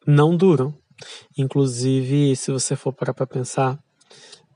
[0.07, 0.75] não duram.
[1.37, 3.79] Inclusive, se você for parar para pensar,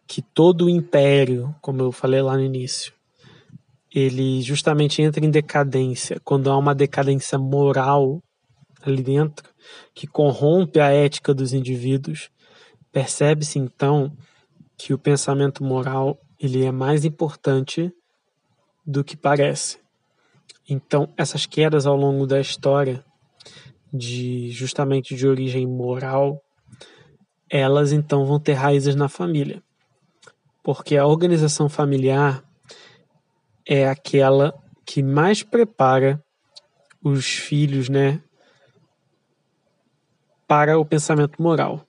[0.06, 2.92] que todo o império, como eu falei lá no início,
[3.94, 8.22] ele justamente entra em decadência quando há uma decadência moral
[8.82, 9.48] ali dentro
[9.94, 12.28] que corrompe a ética dos indivíduos.
[12.92, 14.12] Percebe-se então
[14.76, 17.92] que o pensamento moral ele é mais importante
[18.86, 19.78] do que parece.
[20.68, 23.04] Então, essas quedas ao longo da história
[23.92, 26.42] de justamente de origem moral,
[27.48, 29.62] elas então vão ter raízes na família
[30.64, 32.42] porque a organização familiar
[33.68, 34.54] é aquela
[34.86, 36.24] que mais prepara
[37.02, 38.22] os filhos, né,
[40.48, 41.86] para o pensamento moral.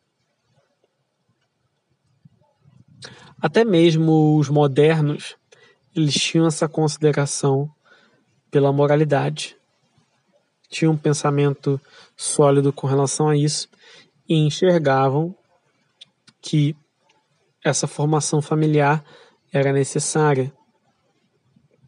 [3.41, 5.35] Até mesmo os modernos,
[5.95, 7.69] eles tinham essa consideração
[8.49, 9.55] pela moralidade.
[10.69, 11.79] Tinham um pensamento
[12.15, 13.67] sólido com relação a isso
[14.27, 15.35] e enxergavam
[16.41, 16.75] que
[17.63, 19.03] essa formação familiar
[19.51, 20.51] era necessária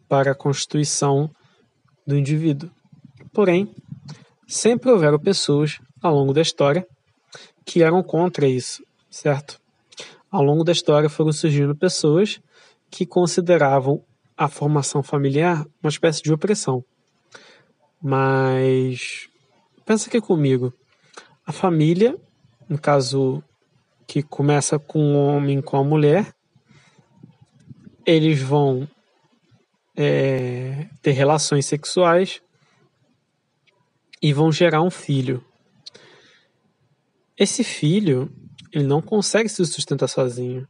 [0.08, 1.30] para a constituição
[2.06, 2.72] do indivíduo,
[3.38, 3.72] Porém,
[4.48, 6.88] sempre houveram pessoas ao longo da história
[7.64, 9.60] que eram contra isso, certo?
[10.38, 12.40] Ao longo da história foram surgindo pessoas
[12.92, 14.04] que consideravam
[14.38, 16.86] a formação familiar uma espécie de opressão.
[18.00, 19.28] Mas
[19.84, 20.72] pensa aqui comigo.
[21.44, 22.16] A família,
[22.70, 23.44] no caso
[24.06, 26.32] que começa com o um homem com a mulher,
[28.06, 28.88] eles vão
[29.96, 32.44] é, ter relações sexuais
[34.22, 35.44] e vão gerar um filho.
[37.36, 38.32] Esse filho,
[38.72, 40.68] ele não consegue se sustentar sozinho.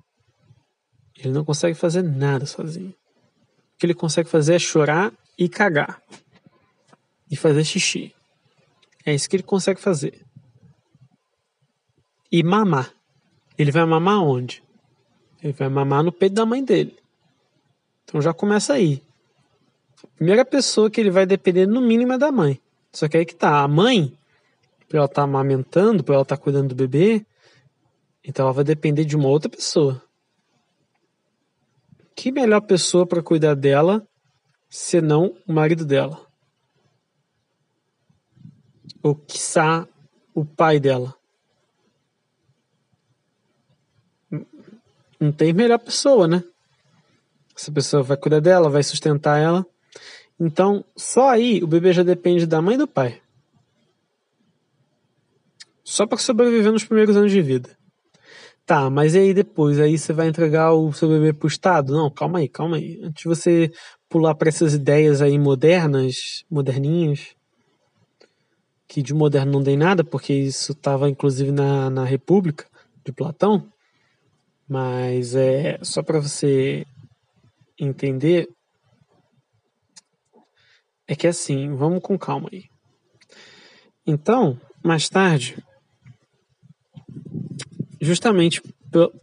[1.18, 2.90] Ele não consegue fazer nada sozinho.
[2.90, 6.02] O que ele consegue fazer é chorar e cagar.
[7.30, 8.14] E fazer xixi.
[9.06, 10.26] É isso que ele consegue fazer.
[12.32, 12.94] E mamar.
[13.58, 14.64] Ele vai mamar onde?
[15.42, 16.98] Ele vai mamar no peito da mãe dele.
[18.04, 19.02] Então já começa aí.
[20.04, 22.60] A primeira pessoa que ele vai depender no mínimo é da mãe.
[22.92, 24.18] Só que aí que tá, a mãe,
[24.88, 27.26] pra ela estar tá amamentando, pra ela estar tá cuidando do bebê,
[28.28, 30.04] então ela vai depender de uma outra pessoa.
[32.14, 34.06] Que melhor pessoa para cuidar dela
[34.70, 36.28] senão o marido dela?
[39.02, 39.88] Ou quiçá
[40.34, 41.16] o pai dela?
[45.18, 46.44] Não tem melhor pessoa, né?
[47.56, 49.66] Essa pessoa vai cuidar dela, vai sustentar ela.
[50.38, 53.22] Então, só aí o bebê já depende da mãe e do pai.
[55.82, 57.77] Só para sobreviver nos primeiros anos de vida.
[58.68, 59.80] Tá, mas e aí depois?
[59.80, 61.94] Aí você vai entregar o seu bebê pro Estado?
[61.94, 63.00] Não, calma aí, calma aí.
[63.02, 63.72] Antes de você
[64.10, 67.34] pular para essas ideias aí modernas, moderninhas,
[68.86, 72.66] que de moderno não tem nada, porque isso estava inclusive na, na República
[73.06, 73.72] de Platão,
[74.68, 76.86] mas é só para você
[77.80, 78.50] entender
[81.08, 82.66] é que assim, vamos com calma aí.
[84.06, 85.64] Então, mais tarde,
[88.00, 88.62] justamente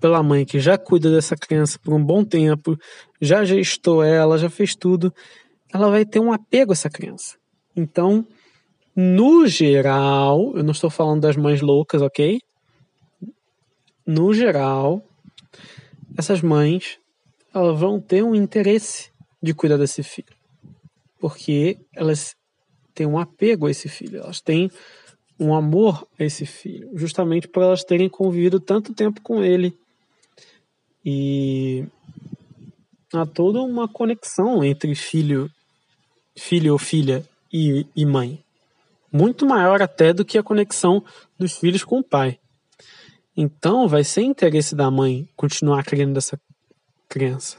[0.00, 2.78] pela mãe que já cuida dessa criança por um bom tempo,
[3.20, 5.12] já gestou ela, já fez tudo,
[5.72, 7.36] ela vai ter um apego a essa criança.
[7.74, 8.26] Então,
[8.94, 12.40] no geral, eu não estou falando das mães loucas, ok?
[14.06, 15.02] No geral,
[16.16, 16.98] essas mães
[17.54, 19.10] elas vão ter um interesse
[19.42, 20.34] de cuidar desse filho
[21.24, 22.36] porque elas
[22.94, 24.70] têm um apego a esse filho, elas têm
[25.38, 29.76] um amor a esse filho, justamente por elas terem convivido tanto tempo com ele.
[31.04, 31.84] E
[33.12, 35.50] há toda uma conexão entre filho,
[36.36, 38.42] filho ou filha e, e mãe,
[39.12, 41.04] muito maior até do que a conexão
[41.38, 42.38] dos filhos com o pai.
[43.36, 46.40] Então, vai ser interesse da mãe continuar criando essa
[47.08, 47.58] criança.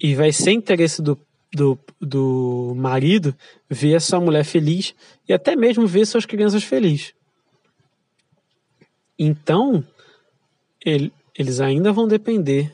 [0.00, 1.18] E vai ser interesse do
[1.54, 3.34] do, do marido
[3.70, 4.94] ver sua mulher feliz
[5.28, 7.14] e até mesmo ver suas crianças felizes.
[9.18, 9.84] Então,
[10.84, 12.72] ele, eles ainda vão depender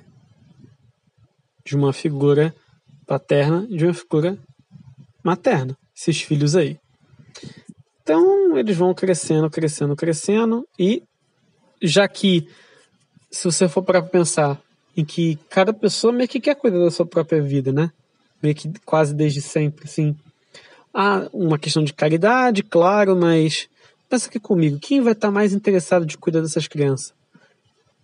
[1.65, 2.55] de uma figura
[3.07, 4.39] paterna e de uma figura
[5.23, 6.79] materna, esses filhos aí.
[8.03, 11.03] Então, eles vão crescendo, crescendo, crescendo, e
[11.83, 12.49] já que,
[13.31, 14.61] se você for para pensar
[14.97, 17.93] em que cada pessoa meio que quer cuidar da sua própria vida, né?
[18.43, 20.17] Meio que quase desde sempre, assim.
[20.93, 23.69] Há uma questão de caridade, claro, mas
[24.09, 27.15] pensa aqui comigo, quem vai estar mais interessado de cuidar dessas crianças?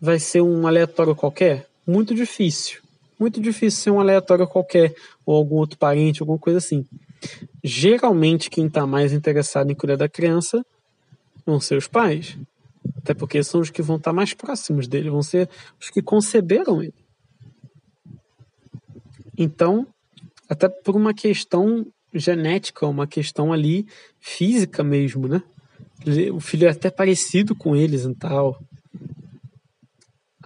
[0.01, 1.67] Vai ser um aleatório qualquer?
[1.87, 2.81] Muito difícil.
[3.19, 4.95] Muito difícil ser um aleatório qualquer,
[5.25, 6.87] ou algum outro parente, alguma coisa assim.
[7.65, 10.65] Geralmente, quem está mais interessado em cuidar da criança
[11.45, 12.37] vão ser os pais.
[12.99, 15.49] Até porque são os que vão estar mais próximos dele, vão ser
[15.81, 16.95] os que conceberam ele.
[19.37, 19.87] Então,
[20.49, 23.87] até por uma questão genética, uma questão ali
[24.21, 25.43] física mesmo, né?
[26.33, 28.59] O filho é até parecido com eles e tal.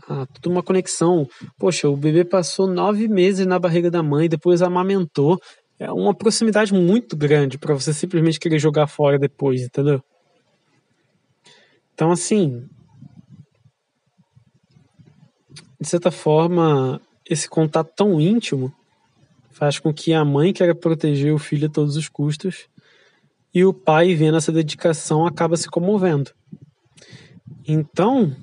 [0.08, 1.26] Ah, tudo uma conexão.
[1.58, 5.38] Poxa, o bebê passou nove meses na barriga da mãe, depois amamentou.
[5.78, 10.02] É uma proximidade muito grande para você simplesmente querer jogar fora depois, entendeu?
[11.94, 12.66] Então, assim,
[15.80, 18.72] de certa forma, esse contato tão íntimo
[19.60, 22.66] faz com que a mãe queira proteger o filho a todos os custos
[23.52, 26.30] e o pai, vendo essa dedicação, acaba se comovendo.
[27.68, 28.34] Então,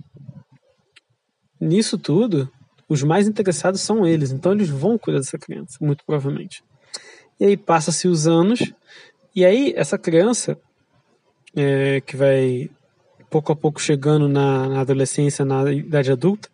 [1.59, 2.47] nisso tudo,
[2.87, 6.63] os mais interessados são eles, então eles vão cuidar dessa criança, muito provavelmente.
[7.39, 8.71] E aí passa-se os anos,
[9.35, 10.55] e aí essa criança,
[11.55, 12.69] é, que vai
[13.27, 16.47] pouco a pouco chegando na, na adolescência, na idade adulta,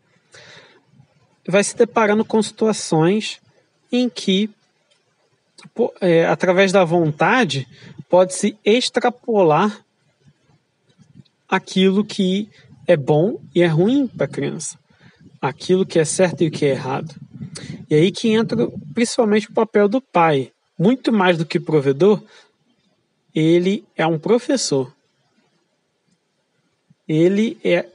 [1.46, 3.43] vai se deparando com situações
[3.94, 4.50] em que
[6.02, 7.68] é, através da vontade,
[8.10, 9.86] pode-se extrapolar
[11.48, 12.50] aquilo que
[12.88, 14.78] é bom e é ruim para a criança,
[15.40, 17.16] aquilo que é certo e o que é errado.
[17.88, 20.52] E aí que entra principalmente o papel do pai.
[20.78, 22.22] Muito mais do que provedor,
[23.34, 24.92] ele é um professor.
[27.08, 27.86] Ele é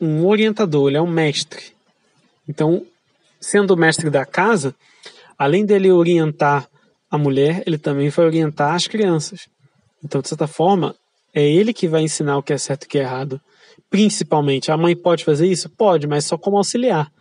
[0.00, 1.72] um orientador, ele é um mestre.
[2.48, 2.86] Então,
[3.40, 4.74] sendo o mestre da casa,
[5.42, 6.68] além dele orientar
[7.10, 9.48] a mulher, ele também vai orientar as crianças.
[10.02, 10.94] Então, de certa forma,
[11.34, 13.40] é ele que vai ensinar o que é certo e o que é errado.
[13.90, 15.68] Principalmente, a mãe pode fazer isso?
[15.68, 17.12] Pode, mas só como auxiliar.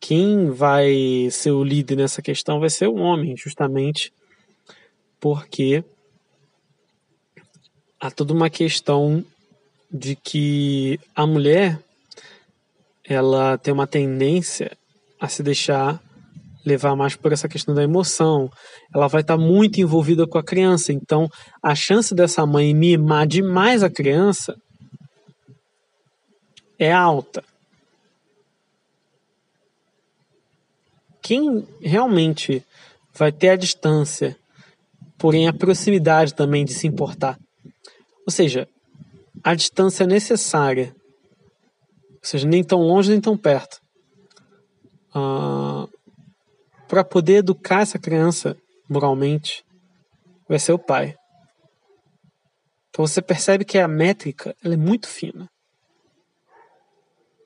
[0.00, 4.10] Quem vai ser o líder nessa questão vai ser o homem, justamente
[5.20, 5.84] porque
[8.00, 9.22] há toda uma questão
[9.92, 11.78] de que a mulher
[13.04, 14.76] ela tem uma tendência
[15.20, 16.02] a se deixar
[16.64, 18.50] levar mais por essa questão da emoção.
[18.94, 21.28] Ela vai estar muito envolvida com a criança, então
[21.62, 24.56] a chance dessa mãe mimar demais a criança
[26.78, 27.42] é alta.
[31.22, 32.62] Quem realmente
[33.14, 34.36] vai ter a distância,
[35.16, 37.38] porém a proximidade também de se importar.
[38.26, 38.68] Ou seja,
[39.42, 40.94] a distância necessária,
[42.10, 43.80] ou seja, nem tão longe nem tão perto,
[45.14, 45.83] ah,
[46.88, 48.56] para poder educar essa criança
[48.88, 49.64] moralmente,
[50.48, 51.16] vai ser o pai.
[52.90, 55.48] Então você percebe que a métrica ela é muito fina.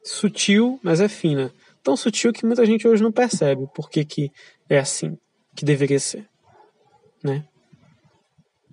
[0.05, 1.53] Sutil, mas é fina.
[1.83, 4.31] Tão sutil que muita gente hoje não percebe por que, que
[4.69, 5.17] é assim
[5.55, 6.29] que deveria ser.
[7.23, 7.45] Né?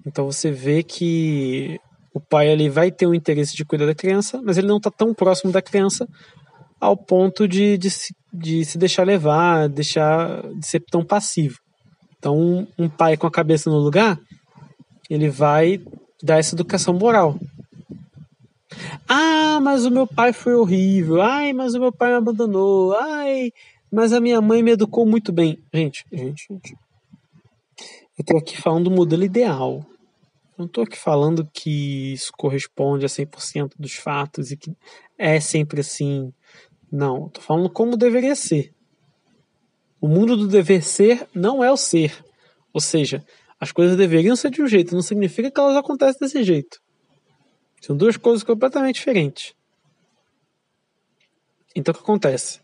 [0.05, 1.80] Então você vê que
[2.13, 4.91] o pai ali vai ter o interesse de cuidar da criança, mas ele não está
[4.91, 6.07] tão próximo da criança
[6.86, 11.58] ao ponto de, de, se, de se deixar levar, deixar de ser tão passivo.
[12.18, 14.20] Então, um, um pai com a cabeça no lugar,
[15.10, 15.80] ele vai
[16.24, 17.38] dar essa educação moral.
[19.08, 21.22] Ah, mas o meu pai foi horrível.
[21.22, 22.96] Ai, mas o meu pai me abandonou.
[22.98, 23.52] Ai,
[23.92, 25.58] mas a minha mãe me educou muito bem.
[25.74, 26.74] Gente, gente, gente.
[28.18, 29.86] Eu estou aqui falando do modelo ideal.
[30.58, 34.72] Não estou aqui falando que isso corresponde a 100% dos fatos e que
[35.18, 36.34] é sempre assim.
[36.98, 38.74] Não, estou falando como deveria ser.
[40.00, 42.24] O mundo do dever ser não é o ser.
[42.72, 43.22] Ou seja,
[43.60, 46.80] as coisas deveriam ser de um jeito, não significa que elas acontecem desse jeito.
[47.82, 49.54] São duas coisas completamente diferentes.
[51.76, 52.62] Então o que acontece?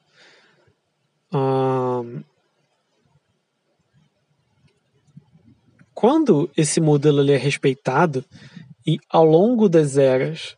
[5.93, 8.23] Quando esse modelo é respeitado
[8.88, 10.55] e ao longo das eras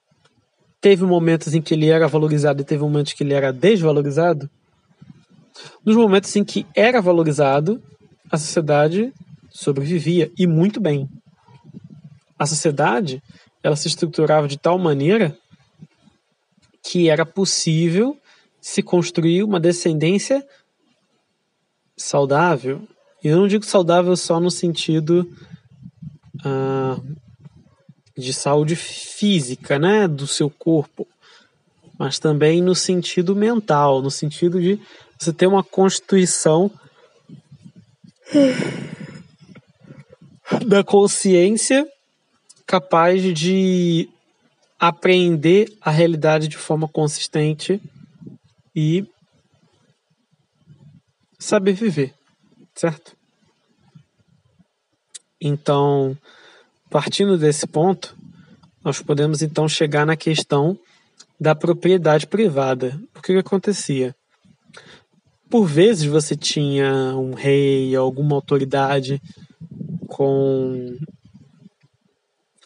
[0.83, 4.49] teve momentos em que ele era valorizado e teve momentos que ele era desvalorizado,
[5.85, 7.81] nos momentos em que era valorizado,
[8.29, 9.13] a sociedade
[9.49, 11.07] sobrevivia e muito bem.
[12.37, 13.23] A sociedade
[13.63, 15.37] ela se estruturava de tal maneira
[16.83, 18.17] que era possível
[18.59, 20.45] se construir uma descendência
[21.95, 22.85] saudável,
[23.23, 25.25] e eu não digo saudável só no sentido
[26.43, 26.99] ah,
[28.17, 31.07] de saúde física, né, do seu corpo,
[31.97, 34.79] mas também no sentido mental, no sentido de
[35.17, 36.71] você ter uma constituição
[40.65, 41.87] da consciência
[42.65, 44.09] capaz de
[44.79, 47.81] aprender a realidade de forma consistente
[48.75, 49.05] e
[51.39, 52.13] saber viver
[52.75, 53.15] certo?
[55.39, 56.17] Então,
[56.93, 58.15] partindo desse ponto,
[58.83, 60.77] nós podemos então chegar na questão
[61.39, 63.01] da propriedade privada.
[63.15, 64.15] O que, que acontecia?
[65.49, 69.19] Por vezes você tinha um rei, alguma autoridade
[70.05, 70.95] com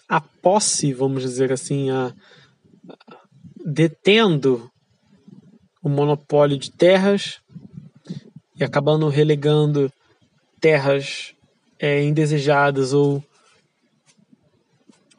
[0.09, 2.13] a posse, vamos dizer assim, a,
[3.65, 4.69] detendo
[5.81, 7.39] o monopólio de terras
[8.59, 9.89] e acabando relegando
[10.59, 11.33] terras
[11.79, 13.23] é, indesejadas ou,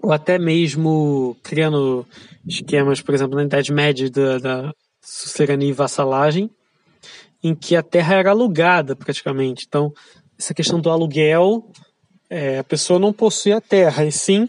[0.03, 2.07] ou até mesmo criando
[2.47, 6.51] esquemas, por exemplo, na Idade Média da, da sucerania e vassalagem,
[7.43, 9.65] em que a terra era alugada praticamente.
[9.67, 9.93] Então,
[10.39, 11.71] essa questão do aluguel,
[12.31, 14.49] é, a pessoa não possui a terra, e sim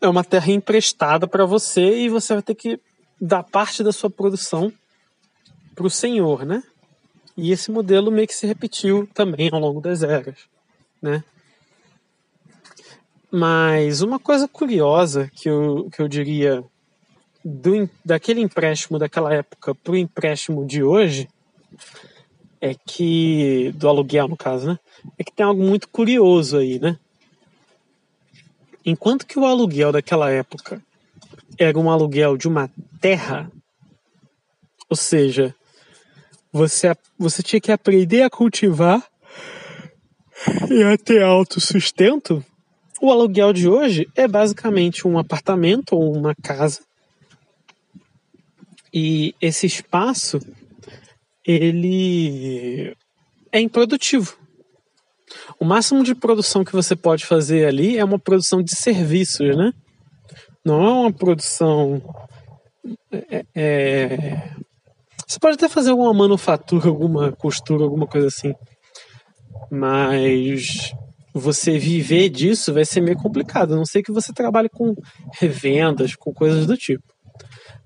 [0.00, 2.78] é uma terra emprestada para você e você vai ter que
[3.20, 4.72] dar parte da sua produção
[5.74, 6.62] para o senhor, né?
[7.36, 10.36] E esse modelo meio que se repetiu também ao longo das eras,
[11.00, 11.22] né?
[13.38, 16.64] Mas uma coisa curiosa que eu, que eu diria
[17.44, 21.28] do, daquele empréstimo daquela época para o empréstimo de hoje
[22.62, 24.78] é que do aluguel no caso, né?
[25.18, 26.98] É que tem algo muito curioso aí, né?
[28.82, 30.82] Enquanto que o aluguel daquela época
[31.58, 32.70] era um aluguel de uma
[33.02, 33.52] terra,
[34.88, 35.54] ou seja,
[36.50, 39.06] você, você tinha que aprender a cultivar
[40.70, 42.42] e a ter autossustento,
[43.00, 46.80] o aluguel de hoje é basicamente um apartamento ou uma casa.
[48.92, 50.40] E esse espaço,
[51.44, 52.96] ele
[53.52, 54.36] é improdutivo.
[55.58, 59.72] O máximo de produção que você pode fazer ali é uma produção de serviços, né?
[60.64, 62.02] Não é uma produção.
[63.12, 64.50] É, é...
[65.26, 68.54] Você pode até fazer alguma manufatura, alguma costura, alguma coisa assim.
[69.70, 70.94] Mas
[71.38, 74.94] você viver disso vai ser meio complicado, a não ser que você trabalhe com
[75.38, 77.04] revendas, com coisas do tipo.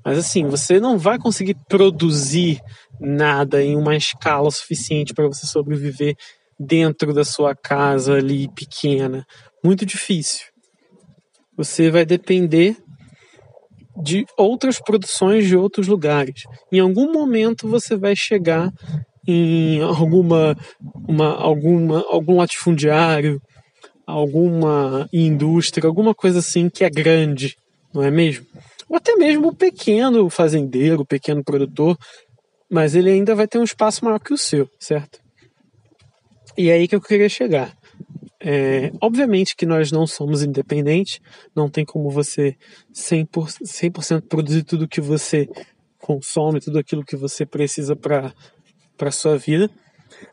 [0.04, 2.60] Mas assim, você não vai conseguir produzir
[3.00, 6.16] nada em uma escala suficiente para você sobreviver
[6.58, 9.26] dentro da sua casa ali pequena.
[9.64, 10.46] Muito difícil.
[11.56, 12.76] Você vai depender
[14.02, 16.44] de outras produções de outros lugares.
[16.72, 18.72] Em algum momento você vai chegar
[19.26, 20.56] em alguma,
[21.06, 23.40] uma, alguma, algum latifundiário,
[24.06, 27.56] alguma indústria, alguma coisa assim que é grande,
[27.92, 28.46] não é mesmo?
[28.88, 31.96] Ou até mesmo o pequeno fazendeiro, o pequeno produtor,
[32.70, 35.20] mas ele ainda vai ter um espaço maior que o seu, certo?
[36.56, 37.72] E é aí que eu queria chegar.
[38.42, 41.20] É, obviamente que nós não somos independentes,
[41.54, 42.56] não tem como você
[42.92, 45.46] 100%, 100 produzir tudo que você
[45.98, 48.32] consome, tudo aquilo que você precisa para
[49.00, 49.70] para sua vida.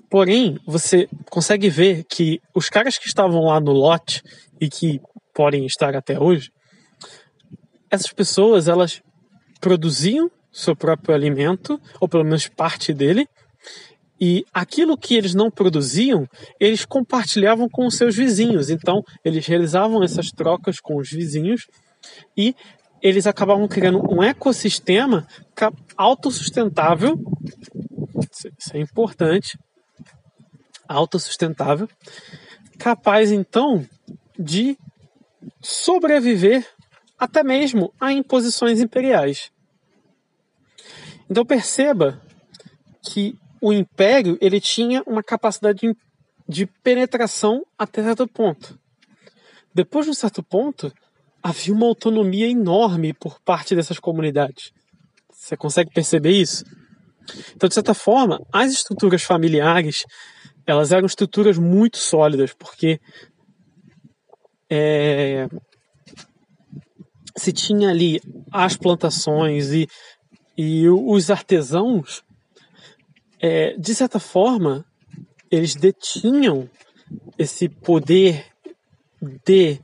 [0.09, 4.21] Porém, você consegue ver que os caras que estavam lá no lote
[4.59, 4.99] e que
[5.33, 6.51] podem estar até hoje,
[7.89, 9.01] essas pessoas elas
[9.61, 13.25] produziam seu próprio alimento, ou pelo menos parte dele,
[14.19, 16.27] e aquilo que eles não produziam,
[16.59, 18.69] eles compartilhavam com os seus vizinhos.
[18.69, 21.67] Então, eles realizavam essas trocas com os vizinhos
[22.35, 22.53] e
[23.01, 25.25] eles acabavam criando um ecossistema
[25.95, 27.15] autossustentável
[28.57, 29.57] isso é importante,
[30.87, 31.87] autossustentável,
[32.77, 33.85] capaz então
[34.37, 34.77] de
[35.61, 36.65] sobreviver
[37.17, 39.51] até mesmo a imposições imperiais.
[41.29, 42.21] Então perceba
[43.01, 45.95] que o império ele tinha uma capacidade de,
[46.47, 48.79] de penetração até certo ponto.
[49.73, 50.91] Depois de um certo ponto,
[51.41, 54.71] havia uma autonomia enorme por parte dessas comunidades.
[55.31, 56.63] Você consegue perceber isso?
[57.55, 60.03] Então, de certa forma, as estruturas familiares
[60.67, 62.99] elas eram estruturas muito sólidas, porque
[64.69, 65.47] é,
[67.37, 68.19] se tinha ali
[68.51, 69.87] as plantações e,
[70.57, 72.21] e os artesãos,
[73.39, 74.85] é, de certa forma,
[75.49, 76.69] eles detinham
[77.37, 78.45] esse poder
[79.45, 79.79] de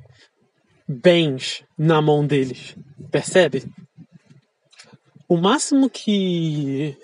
[0.86, 2.76] bens na mão deles,
[3.10, 3.64] percebe?
[5.30, 6.98] O máximo que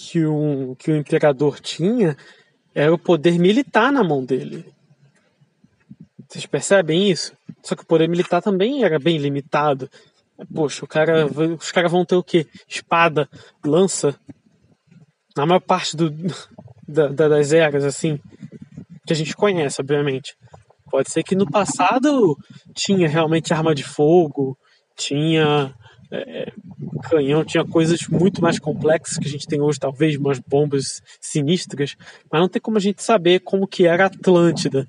[0.00, 2.16] que um, que o imperador tinha
[2.74, 4.64] era o poder militar na mão dele.
[6.26, 7.36] Vocês percebem isso?
[7.62, 9.90] Só que o poder militar também era bem limitado.
[10.54, 12.46] Poxa, cara, os caras vão ter o quê?
[12.66, 13.28] Espada,
[13.64, 14.18] lança.
[15.36, 16.10] Na maior parte do,
[16.88, 18.18] da, das eras, assim,
[19.06, 20.34] que a gente conhece, obviamente.
[20.90, 22.36] Pode ser que no passado
[22.74, 24.56] tinha realmente arma de fogo,
[24.96, 25.74] tinha
[27.08, 31.96] canhão, tinha coisas muito mais complexas que a gente tem hoje, talvez umas bombas sinistras,
[32.30, 34.86] mas não tem como a gente saber como que era Atlântida.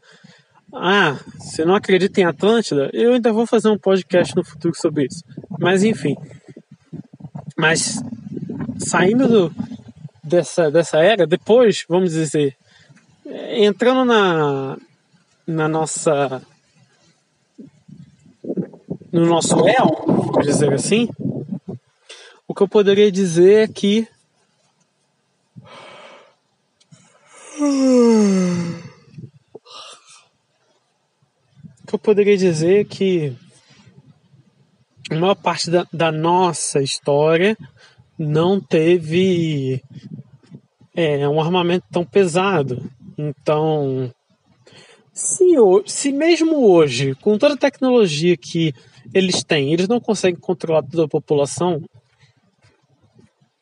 [0.73, 2.89] Ah, você não acredita em Atlântida?
[2.93, 5.23] Eu ainda vou fazer um podcast no futuro sobre isso.
[5.59, 6.15] Mas enfim.
[7.57, 8.01] Mas
[8.79, 9.55] saindo do,
[10.23, 12.55] dessa, dessa era, depois, vamos dizer,
[13.51, 14.77] entrando na,
[15.45, 16.41] na nossa
[19.11, 21.09] no nosso el, vamos dizer assim,
[22.47, 24.07] o que eu poderia dizer é que
[31.83, 33.35] o que eu poderia dizer é que
[35.09, 37.57] a maior parte da, da nossa história
[38.17, 39.83] não teve
[40.95, 42.89] é, um armamento tão pesado.
[43.17, 44.11] Então,
[45.13, 45.45] se,
[45.85, 48.73] se mesmo hoje, com toda a tecnologia que
[49.13, 51.81] eles têm, eles não conseguem controlar toda a população,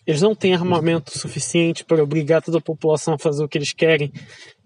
[0.05, 3.73] eles não têm armamento suficiente para obrigar toda a população a fazer o que eles
[3.73, 4.11] querem,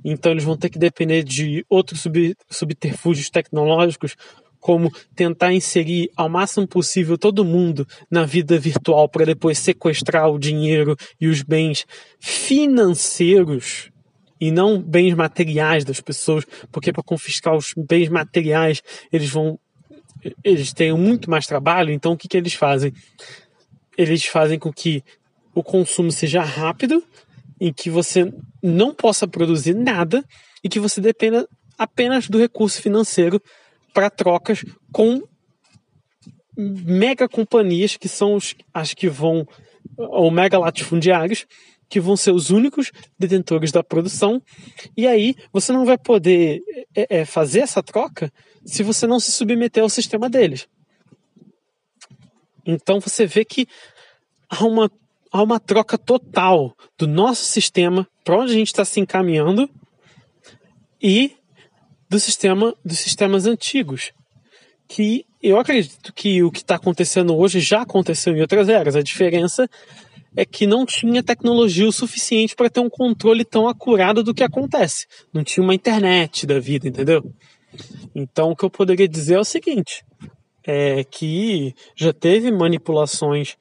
[0.03, 4.15] então eles vão ter que depender de outros sub, subterfúgios tecnológicos,
[4.63, 10.39] como tentar inserir ao máximo possível todo mundo na vida virtual para depois sequestrar o
[10.39, 11.85] dinheiro e os bens
[12.17, 13.91] financeiros
[14.39, 18.81] e não bens materiais das pessoas, porque para confiscar os bens materiais
[19.11, 19.59] eles vão
[20.43, 22.93] eles têm muito mais trabalho, então o que, que eles fazem?
[23.97, 25.03] Eles fazem com que
[25.53, 27.03] o consumo seja rápido,
[27.59, 30.23] em que você não possa produzir nada
[30.63, 31.47] e que você dependa
[31.77, 33.41] apenas do recurso financeiro
[33.93, 35.21] para trocas com
[36.57, 38.37] mega companhias que são
[38.73, 39.47] as que vão,
[39.97, 41.45] ou mega latifundiários,
[41.89, 44.41] que vão ser os únicos detentores da produção,
[44.97, 46.61] e aí você não vai poder
[46.95, 48.31] é, é, fazer essa troca
[48.65, 50.67] se você não se submeter ao sistema deles.
[52.65, 53.67] Então você vê que
[54.49, 54.89] há uma,
[55.31, 59.69] há uma troca total do nosso sistema para onde a gente está se encaminhando
[61.01, 61.35] e
[62.09, 64.11] do sistema dos sistemas antigos.
[64.87, 68.95] Que eu acredito que o que está acontecendo hoje já aconteceu em outras eras.
[68.95, 69.69] A diferença
[70.35, 74.43] é que não tinha tecnologia o suficiente para ter um controle tão acurado do que
[74.43, 75.05] acontece.
[75.33, 77.23] Não tinha uma internet da vida, entendeu?
[78.15, 80.03] Então o que eu poderia dizer é o seguinte:
[80.65, 83.55] é que já teve manipulações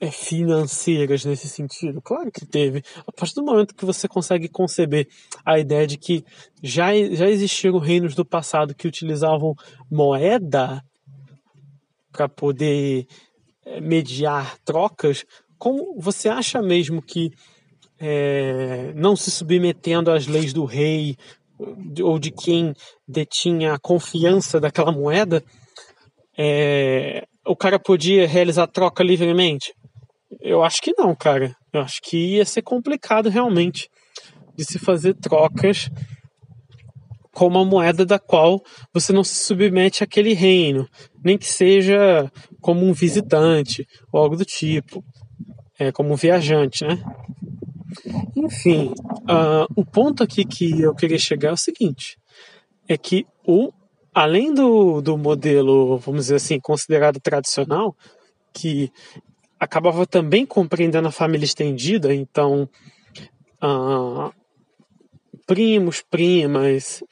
[0.00, 2.00] é, financeiras nesse sentido?
[2.00, 2.82] Claro que teve.
[3.06, 5.06] A partir do momento que você consegue conceber
[5.44, 6.24] a ideia de que
[6.62, 9.54] já, já existiram reinos do passado que utilizavam
[9.90, 10.82] moeda
[12.10, 13.06] para poder
[13.64, 15.24] é, mediar trocas,
[15.58, 17.30] como você acha mesmo que
[17.98, 21.16] é, não se submetendo às leis do rei
[22.02, 22.74] ou de quem
[23.06, 25.42] detinha a confiança daquela moeda,
[26.38, 29.74] é, o cara podia realizar troca livremente?
[30.40, 31.54] Eu acho que não, cara.
[31.72, 33.88] Eu acho que ia ser complicado realmente
[34.56, 35.90] de se fazer trocas
[37.32, 38.60] com uma moeda da qual
[38.92, 40.88] você não se submete àquele reino,
[41.24, 42.30] nem que seja
[42.60, 45.02] como um visitante ou algo do tipo,
[45.78, 47.02] é, como um viajante, né?
[48.36, 52.18] Enfim, uh, o ponto aqui que eu queria chegar é o seguinte:
[52.88, 53.72] é que o
[54.14, 57.96] além do, do modelo, vamos dizer assim, considerado tradicional,
[58.52, 58.92] que
[59.58, 62.68] acabava também compreendendo a família estendida, então
[63.60, 64.32] ah,
[65.46, 67.04] primos, primas,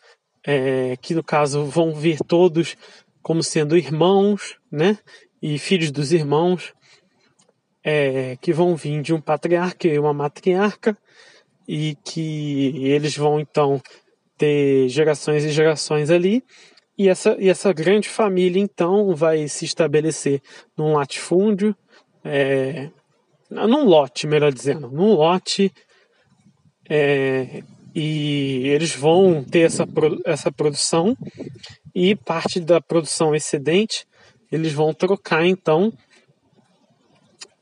[0.45, 2.77] é, que no caso vão vir todos
[3.23, 4.99] como sendo irmãos, né?
[5.43, 6.73] E filhos dos irmãos,
[7.91, 10.95] é, que vão vir de um patriarca e uma matriarca,
[11.67, 13.81] e que eles vão então
[14.37, 16.45] ter gerações e gerações ali,
[16.99, 20.43] e essa, e essa grande família então vai se estabelecer
[20.77, 21.75] num latifúndio,
[22.23, 22.91] é,
[23.51, 25.73] num lote, melhor dizendo, num lote,
[26.91, 27.63] é,
[27.95, 29.87] e eles vão ter essa,
[30.27, 31.17] essa produção
[31.95, 34.07] e parte da produção excedente
[34.51, 35.93] eles vão trocar então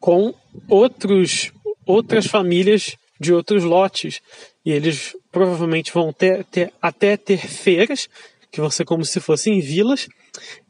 [0.07, 0.33] com
[0.69, 1.51] outros
[1.85, 4.21] outras famílias de outros lotes.
[4.65, 8.09] E eles provavelmente vão ter, ter até ter feiras
[8.53, 10.07] que vão ser como se fossem vilas.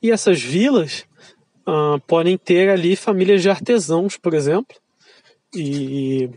[0.02, 1.04] E essas vilas
[1.68, 4.74] uh, podem ter ali famílias de artesãos, por exemplo,
[5.54, 6.30] e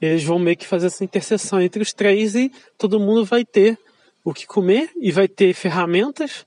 [0.00, 3.76] eles vão meio que fazer essa interseção entre os três e todo mundo vai ter
[4.24, 6.46] o que comer e vai ter ferramentas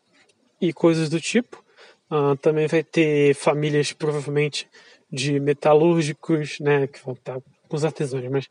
[0.61, 1.61] e coisas do tipo.
[2.09, 4.69] Uh, também vai ter famílias provavelmente
[5.11, 8.49] de metalúrgicos, né, que vão estar com os artesãos, mas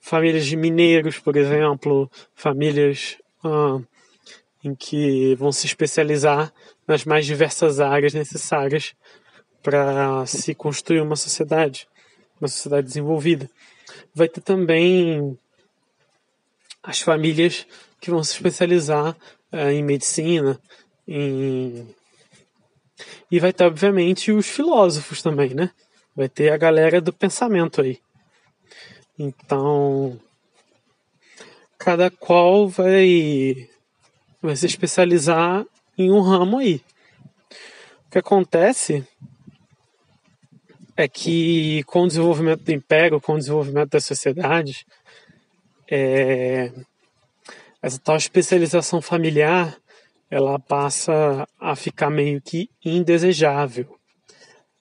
[0.00, 3.84] famílias de mineiros, por exemplo, famílias uh,
[4.62, 6.52] em que vão se especializar
[6.86, 8.94] nas mais diversas áreas necessárias
[9.62, 11.88] para se construir uma sociedade,
[12.40, 13.50] uma sociedade desenvolvida.
[14.14, 15.36] Vai ter também
[16.82, 17.66] as famílias
[18.00, 19.16] que vão se especializar
[19.52, 20.60] uh, em medicina,
[21.06, 21.86] em...
[23.30, 25.70] e vai ter obviamente os filósofos também, né?
[26.16, 28.00] Vai ter a galera do pensamento aí.
[29.18, 30.18] Então,
[31.78, 33.68] cada qual vai
[34.40, 35.64] vai se especializar
[35.98, 36.80] em um ramo aí.
[38.06, 39.06] O que acontece
[40.96, 44.86] é que com o desenvolvimento do império, com o desenvolvimento das sociedades,
[45.90, 46.72] é,
[47.82, 49.76] essa tal especialização familiar
[50.30, 53.96] ela passa a ficar meio que indesejável.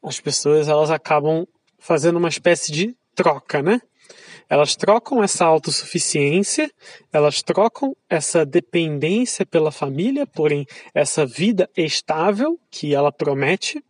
[0.06, 1.45] As pessoas elas acabam
[1.80, 3.82] fazendo uma espécie de troca, né?
[4.47, 6.70] Elas trocam essa autossuficiência,
[7.12, 13.82] elas trocam essa dependência pela família, porém essa vida estável que ela promete,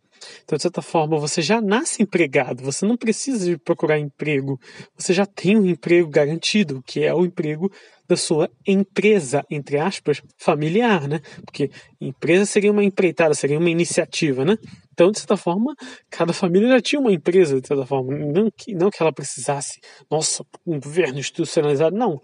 [0.44, 4.58] Então, de certa forma, você já nasce empregado, você não precisa de procurar emprego,
[4.96, 7.70] você já tem um emprego garantido, que é o emprego
[8.08, 11.20] da sua empresa, entre aspas, familiar, né?
[11.44, 14.56] Porque empresa seria uma empreitada, seria uma iniciativa, né?
[14.92, 15.74] Então, de certa forma,
[16.10, 18.16] cada família já tinha uma empresa, de certa forma.
[18.16, 19.80] Não que, não que ela precisasse,
[20.10, 22.20] nossa, um governo institucionalizado, não.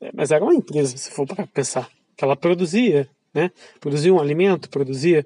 [0.00, 3.50] É, mas era uma empresa, se for para pensar, que ela produzia, né?
[3.80, 5.24] Produzia um alimento, produzia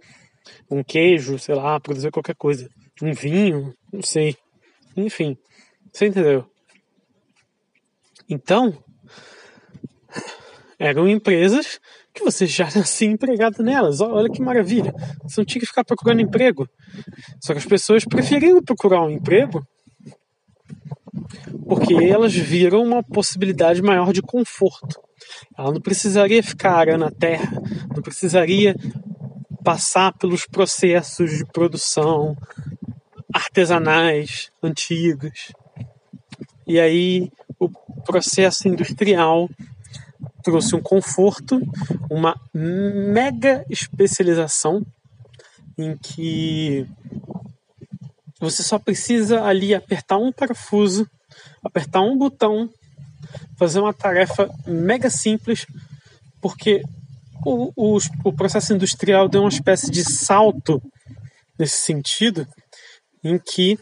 [0.70, 2.68] um queijo, sei lá, produzia qualquer coisa.
[3.02, 4.36] Um vinho, não sei.
[4.96, 5.36] Enfim,
[5.92, 6.46] você entendeu?
[8.28, 8.82] Então,
[10.78, 11.80] eram empresas
[12.12, 14.00] que você já nascia empregado nelas.
[14.00, 14.94] Olha que maravilha.
[15.22, 16.68] Você não tinha que ficar procurando emprego.
[17.40, 19.66] Só que as pessoas preferiam procurar um emprego
[21.66, 25.00] porque elas viram uma possibilidade maior de conforto.
[25.58, 27.50] Ela não precisaria ficar arando a terra,
[27.94, 28.74] não precisaria
[29.64, 32.36] passar pelos processos de produção
[33.34, 35.52] artesanais antigos.
[36.66, 37.68] E aí o
[38.04, 39.48] processo industrial
[40.46, 41.60] trouxe um conforto,
[42.08, 44.86] uma mega especialização
[45.76, 46.86] em que
[48.38, 51.10] você só precisa ali apertar um parafuso,
[51.64, 52.70] apertar um botão,
[53.58, 55.66] fazer uma tarefa mega simples,
[56.40, 56.80] porque
[57.44, 60.80] o, o, o processo industrial deu uma espécie de salto
[61.58, 62.46] nesse sentido,
[63.24, 63.76] em que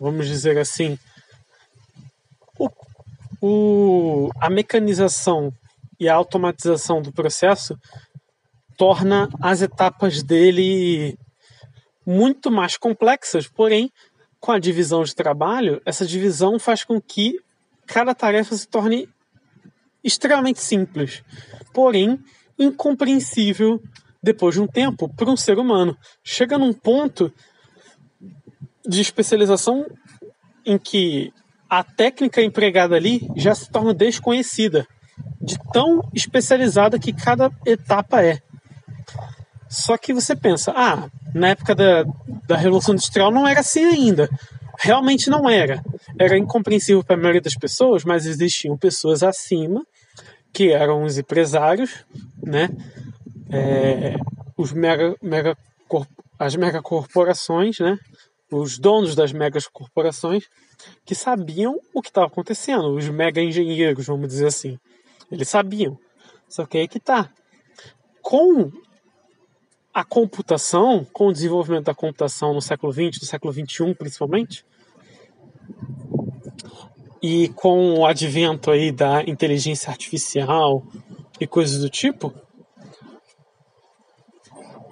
[0.00, 0.98] vamos dizer assim,
[3.40, 5.52] o, a mecanização
[5.98, 7.78] e a automatização do processo
[8.76, 11.18] torna as etapas dele
[12.04, 13.90] muito mais complexas, porém,
[14.38, 17.40] com a divisão de trabalho, essa divisão faz com que
[17.86, 19.08] cada tarefa se torne
[20.04, 21.24] extremamente simples,
[21.72, 22.22] porém
[22.58, 23.82] incompreensível
[24.22, 25.96] depois de um tempo para um ser humano.
[26.22, 27.32] Chega num ponto
[28.86, 29.84] de especialização
[30.64, 31.32] em que
[31.68, 34.86] a técnica empregada ali já se torna desconhecida,
[35.40, 38.40] de tão especializada que cada etapa é.
[39.68, 42.04] Só que você pensa, ah, na época da,
[42.46, 44.28] da Revolução Industrial não era assim ainda.
[44.78, 45.82] Realmente não era.
[46.18, 49.84] Era incompreensível para a maioria das pessoas, mas existiam pessoas acima,
[50.52, 52.04] que eram os empresários,
[52.42, 52.68] né?
[53.50, 54.16] É,
[54.56, 55.56] os mega, mega,
[56.38, 57.98] as megacorporações, né?
[58.50, 60.44] Os donos das megacorporações,
[61.04, 64.78] que sabiam o que estava acontecendo, os mega engenheiros, vamos dizer assim.
[65.30, 65.98] Eles sabiam.
[66.48, 67.30] Só que aí que tá.
[68.22, 68.70] Com
[69.92, 74.64] a computação, com o desenvolvimento da computação no século XX, no século XXI principalmente,
[77.22, 80.84] e com o advento aí da inteligência artificial
[81.40, 82.32] e coisas do tipo,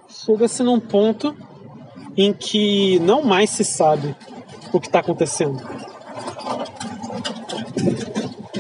[0.09, 1.37] chega-se num ponto
[2.17, 4.17] em que não mais se sabe
[4.77, 5.63] o que está acontecendo.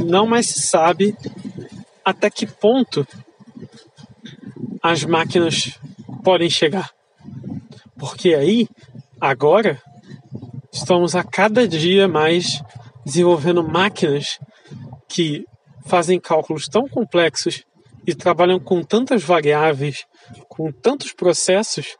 [0.04, 1.16] Não mais se sabe
[2.04, 3.06] até que ponto
[4.82, 5.78] as máquinas
[6.22, 6.90] podem chegar.
[7.96, 8.68] Porque aí,
[9.20, 9.80] agora,
[10.72, 12.62] estamos a cada dia mais
[13.04, 14.38] desenvolvendo máquinas
[15.08, 15.44] que
[15.86, 17.64] fazem cálculos tão complexos
[18.06, 20.04] e trabalham com tantas variáveis,
[20.48, 21.96] com tantos processos,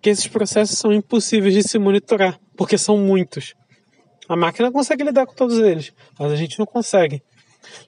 [0.00, 3.54] que esses processos são impossíveis de se monitorar, porque são muitos.
[4.28, 7.22] A máquina consegue lidar com todos eles, mas a gente não consegue.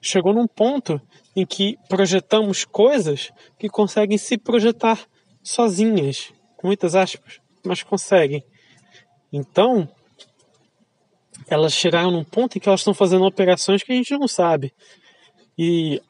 [0.01, 1.01] Chegou num ponto
[1.35, 5.05] em que projetamos coisas que conseguem se projetar
[5.41, 8.43] sozinhas, com muitas aspas, mas conseguem.
[9.31, 9.87] Então,
[11.47, 14.73] elas chegaram num ponto em que elas estão fazendo operações que a gente não sabe.
[15.57, 16.01] E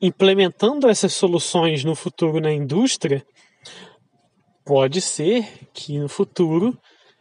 [0.00, 3.24] implementando essas soluções no futuro na indústria,
[4.64, 6.76] pode ser que no futuro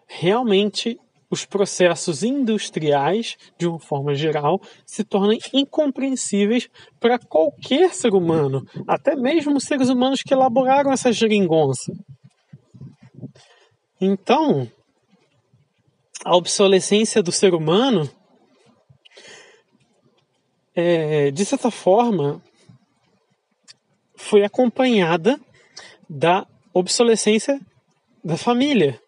[0.08, 0.98] realmente
[1.30, 6.70] os processos industriais, de uma forma geral, se tornem incompreensíveis
[7.00, 11.92] para qualquer ser humano, até mesmo seres humanos que elaboraram essa geringonça.
[14.00, 14.70] Então,
[16.24, 18.08] a obsolescência do ser humano,
[20.76, 22.42] é, de certa forma,
[24.16, 25.40] foi acompanhada
[26.08, 27.60] da obsolescência
[28.24, 29.00] da família,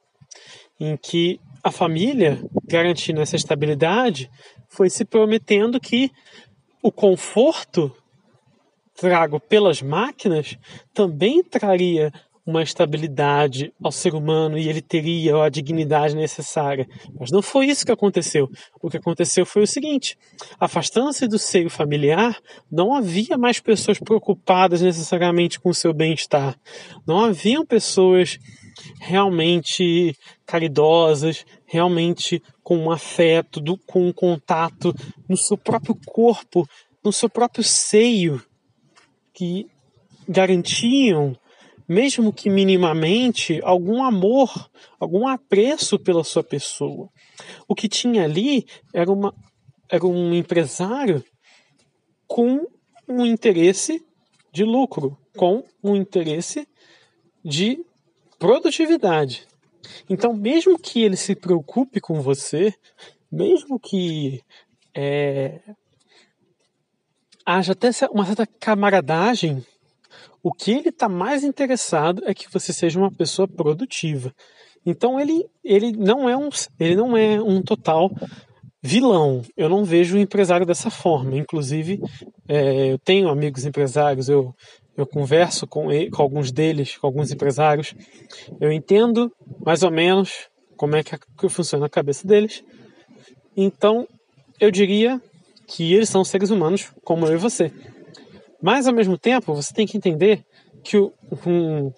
[0.79, 4.29] em que a família, garantindo essa estabilidade,
[4.69, 6.11] foi se prometendo que
[6.81, 7.95] o conforto
[8.95, 10.57] trago pelas máquinas
[10.93, 12.13] também traria
[12.45, 16.87] uma estabilidade ao ser humano e ele teria a dignidade necessária.
[17.19, 18.47] Mas não foi isso que aconteceu.
[18.81, 20.17] O que aconteceu foi o seguinte:
[20.59, 22.37] afastando-se do seio familiar,
[22.71, 26.55] não havia mais pessoas preocupadas necessariamente com o seu bem-estar.
[27.07, 28.37] Não haviam pessoas
[28.99, 30.15] realmente
[30.45, 34.93] caridosas, realmente com um afeto, do, com um contato
[35.27, 36.67] no seu próprio corpo,
[37.03, 38.41] no seu próprio seio,
[39.33, 39.67] que
[40.27, 41.37] garantiam
[41.87, 44.69] mesmo que minimamente, algum amor,
[44.99, 47.09] algum apreço pela sua pessoa.
[47.67, 49.33] O que tinha ali era, uma,
[49.89, 51.23] era um empresário
[52.27, 52.65] com
[53.07, 54.03] um interesse
[54.51, 56.67] de lucro, com um interesse
[57.43, 57.85] de
[58.39, 59.47] produtividade.
[60.09, 62.73] Então, mesmo que ele se preocupe com você,
[63.31, 64.41] mesmo que
[64.93, 65.61] é,
[67.45, 69.63] haja até uma certa camaradagem
[70.45, 74.31] o que ele está mais interessado é que você seja uma pessoa produtiva.
[74.85, 78.11] Então ele, ele não é um ele não é um total
[78.79, 79.41] vilão.
[79.57, 81.35] Eu não vejo o empresário dessa forma.
[81.35, 81.99] Inclusive,
[82.47, 84.53] é, eu tenho amigos empresários, eu,
[84.95, 87.95] eu converso com, com alguns deles, com alguns empresários.
[88.61, 89.31] Eu entendo
[89.65, 92.63] mais ou menos como é que, que funciona a cabeça deles.
[93.57, 94.07] Então,
[94.59, 95.19] eu diria
[95.67, 97.71] que eles são seres humanos como eu e você.
[98.65, 100.43] Mas ao mesmo tempo, você tem que entender
[100.83, 101.93] que um,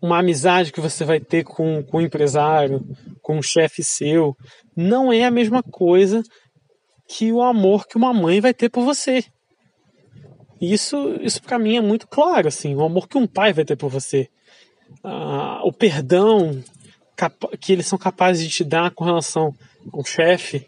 [0.00, 2.82] uma amizade que você vai ter com, com um empresário,
[3.20, 4.34] com um chefe seu,
[4.74, 6.22] não é a mesma coisa
[7.06, 9.22] que o amor que uma mãe vai ter por você.
[10.58, 13.76] Isso, isso para mim é muito claro, assim, o amor que um pai vai ter
[13.76, 14.26] por você,
[15.04, 16.64] ah, o perdão
[17.60, 19.54] que eles são capazes de te dar com relação
[19.92, 20.66] ao chefe.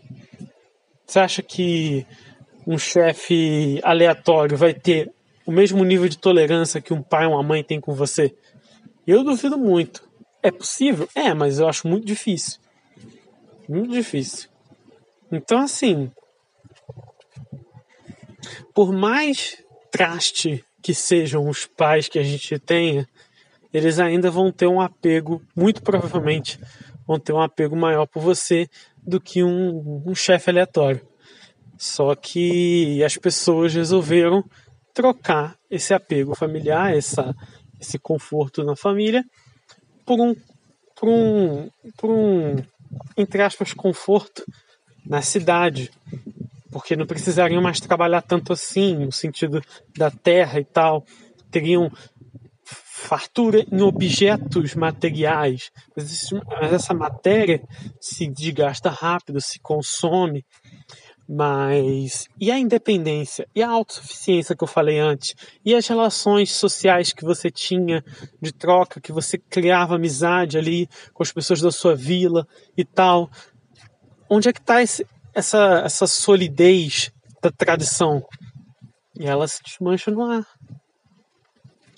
[1.07, 2.07] Você acha que
[2.71, 5.13] um chefe aleatório vai ter
[5.45, 8.33] o mesmo nível de tolerância que um pai ou uma mãe tem com você?
[9.05, 10.09] Eu duvido muito.
[10.41, 11.09] É possível?
[11.13, 12.61] É, mas eu acho muito difícil.
[13.69, 14.49] Muito difícil.
[15.33, 16.13] Então, assim,
[18.73, 19.61] por mais
[19.91, 23.05] traste que sejam os pais que a gente tenha,
[23.75, 26.61] eles ainda vão ter um apego, muito provavelmente,
[27.05, 28.69] vão ter um apego maior por você
[29.03, 31.10] do que um, um chefe aleatório.
[31.81, 34.45] Só que as pessoas resolveram
[34.93, 37.35] trocar esse apego familiar, essa,
[37.81, 39.25] esse conforto na família,
[40.05, 40.37] por um,
[40.95, 42.57] por um, por um,
[43.17, 44.45] entre aspas, conforto
[45.07, 45.91] na cidade,
[46.71, 49.63] porque não precisariam mais trabalhar tanto assim, no sentido
[49.97, 51.03] da terra e tal,
[51.51, 51.91] teriam
[52.63, 57.63] fartura em objetos materiais, mas essa matéria
[57.99, 60.45] se desgasta rápido, se consome,
[61.33, 65.37] mas e a independência e a autossuficiência que eu falei antes?
[65.65, 68.05] E as relações sociais que você tinha
[68.43, 73.31] de troca, que você criava amizade ali com as pessoas da sua vila e tal?
[74.29, 78.27] Onde é que está essa, essa solidez da tradição?
[79.17, 80.45] E ela se desmancha no ar.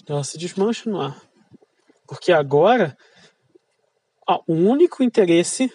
[0.06, 1.18] Ela se desmancha no ar.
[2.06, 2.94] Porque agora
[4.28, 5.72] ó, o único interesse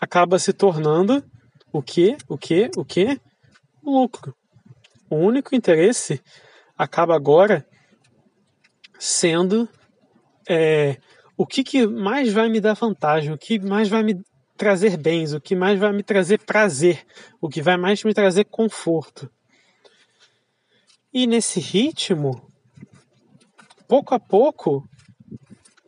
[0.00, 1.22] acaba se tornando
[1.76, 2.16] o que?
[2.26, 2.70] O que?
[2.76, 3.20] O que?
[3.82, 4.34] O lucro.
[5.10, 6.22] O único interesse
[6.76, 7.66] acaba agora
[8.98, 9.68] sendo
[10.48, 10.96] é,
[11.36, 14.18] o que, que mais vai me dar vantagem, o que mais vai me
[14.56, 17.04] trazer bens, o que mais vai me trazer prazer,
[17.40, 19.30] o que vai mais me trazer conforto.
[21.12, 22.50] E nesse ritmo,
[23.86, 24.82] pouco a pouco,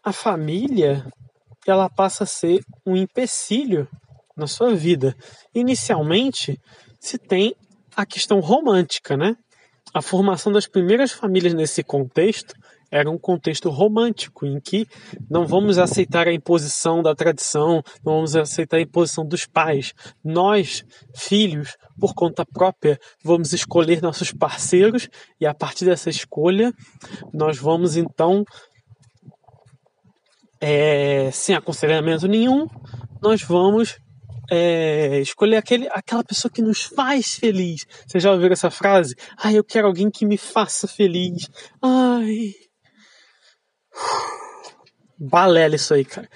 [0.05, 1.07] a família
[1.67, 3.89] ela passa a ser um empecilho
[4.39, 5.15] na sua vida.
[5.55, 6.59] Inicialmente,
[7.01, 7.55] se tem
[7.97, 9.35] a questão romântica, né?
[9.93, 12.55] A formação das primeiras famílias nesse contexto
[12.91, 14.87] era um contexto romântico, em que
[15.31, 19.93] não vamos aceitar a imposição da tradição, não vamos aceitar a imposição dos pais.
[20.25, 20.85] Nós,
[21.15, 25.09] filhos, por conta própria, vamos escolher nossos parceiros
[25.41, 26.73] e a partir dessa escolha,
[27.33, 28.45] nós vamos então,
[30.61, 32.67] é, sem aconselhamento nenhum,
[33.21, 33.99] nós vamos
[34.51, 37.87] é, escolher aquele, aquela pessoa que nos faz feliz.
[38.07, 39.15] Você já ouviu essa frase?
[39.37, 41.49] Ai, eu quero alguém que me faça feliz.
[41.83, 42.55] Ai.
[45.19, 46.29] Balela isso aí, cara.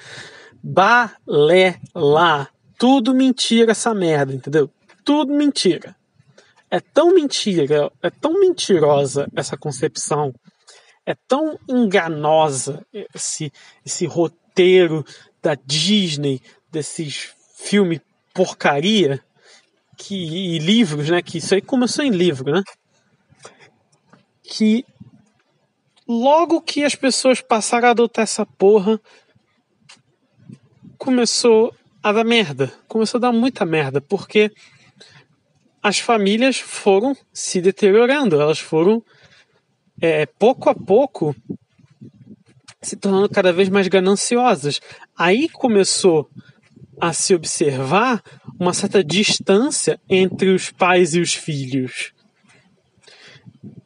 [0.62, 2.48] Balela.
[2.78, 4.70] Tudo mentira essa merda, entendeu?
[5.04, 5.96] Tudo mentira.
[6.70, 10.32] É tão mentira, é tão mentirosa essa concepção,
[11.04, 12.82] é tão enganosa
[13.14, 13.52] esse,
[13.84, 15.04] esse roteiro
[15.42, 16.40] da Disney,
[16.70, 18.00] desses filme
[18.34, 19.22] porcaria
[19.96, 21.22] que, e livros, né?
[21.22, 22.62] Que isso aí começou em livro, né?
[24.42, 24.84] Que
[26.06, 29.00] logo que as pessoas passaram a adotar essa porra,
[30.98, 32.72] começou a dar merda.
[32.88, 34.50] Começou a dar muita merda, porque
[35.82, 39.02] as famílias foram se deteriorando, elas foram
[40.00, 41.34] é, pouco a pouco
[42.80, 44.80] se tornando cada vez mais gananciosas.
[45.16, 46.28] Aí começou
[47.00, 48.22] a se observar
[48.58, 52.12] uma certa distância entre os pais e os filhos.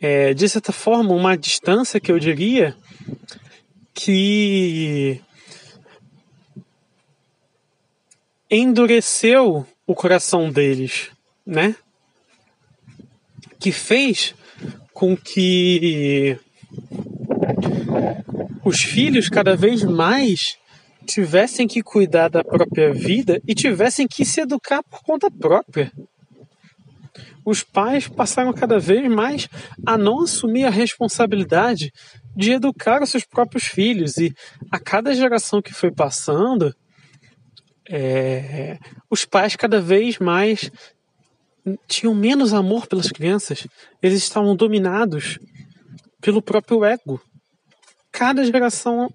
[0.01, 2.77] É, de certa forma, uma distância que eu diria
[3.95, 5.21] que
[8.51, 11.11] endureceu o coração deles,
[11.45, 11.75] né?
[13.59, 14.35] Que fez
[14.93, 16.39] com que
[18.65, 20.59] os filhos cada vez mais
[21.07, 25.91] tivessem que cuidar da própria vida e tivessem que se educar por conta própria.
[27.45, 29.49] Os pais passaram cada vez mais
[29.87, 31.93] a não assumir a responsabilidade
[32.37, 34.35] de educar os seus próprios filhos e
[34.71, 36.75] a cada geração que foi passando,
[37.89, 38.79] é,
[39.09, 40.71] os pais cada vez mais
[41.89, 43.67] tinham menos amor pelas crianças,
[44.03, 45.39] eles estavam dominados
[46.21, 47.21] pelo próprio ego.
[48.13, 49.11] Cada geração,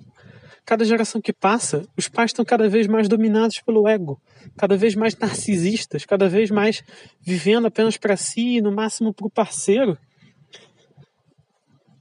[0.72, 4.22] cada geração que passa, os pais estão cada vez mais dominados pelo ego,
[4.58, 6.82] cada vez mais narcisistas, cada vez mais
[7.20, 9.98] vivendo apenas para si e no máximo para o parceiro.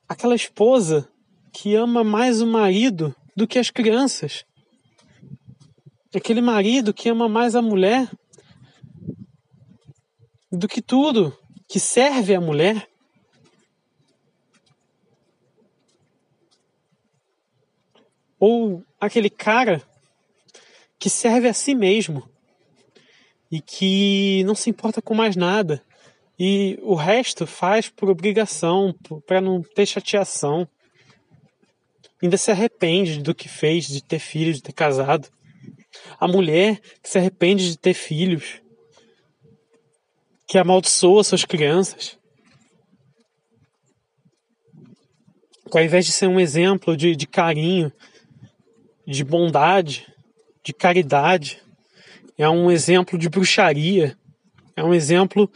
[0.09, 1.09] Aquela esposa
[1.53, 4.45] que ama mais o marido do que as crianças
[6.15, 8.09] aquele marido que ama mais a mulher
[10.53, 11.37] do que tudo,
[11.69, 12.89] que serve a mulher.
[18.41, 19.81] Ou aquele cara
[20.99, 22.29] que serve a si mesmo
[23.53, 25.81] e que não se importa com mais nada
[26.43, 28.95] e o resto faz por obrigação,
[29.27, 30.67] para não ter chateação.
[32.23, 35.29] Ainda se arrepende do que fez, de ter filho, de ter casado.
[36.19, 38.63] A mulher que se arrepende de ter filhos,
[40.49, 42.19] que amaldiçoa suas crianças.
[45.71, 47.93] Ao invés de ser um exemplo de, de carinho,
[49.11, 50.07] de bondade,
[50.63, 51.61] de caridade,
[52.39, 54.17] é um exemplo de bruxaria,
[54.77, 55.51] é um exemplo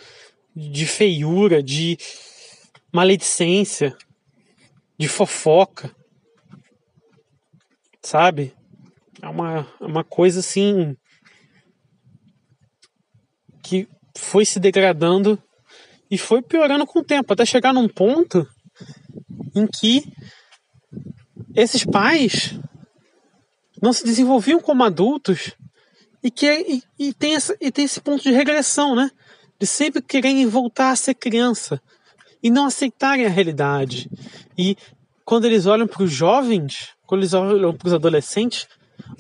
[0.57, 1.97] de feiura, de
[2.93, 3.97] maledicência,
[4.99, 5.95] de fofoca,
[8.03, 8.53] sabe?
[9.23, 10.97] É uma, é uma coisa assim
[13.63, 13.89] que
[14.19, 15.41] foi se degradando
[16.11, 18.45] e foi piorando com o tempo, até chegar num ponto
[19.55, 20.13] em que
[21.55, 22.59] esses pais
[23.85, 25.53] não se desenvolviam como adultos
[26.23, 29.11] e que e, e, tem essa, e tem esse ponto de regressão, né?
[29.61, 31.79] De sempre quererem voltar a ser criança
[32.43, 34.11] e não aceitarem a realidade.
[34.57, 34.75] E
[35.23, 38.67] quando eles olham para os jovens, quando eles olham para os adolescentes,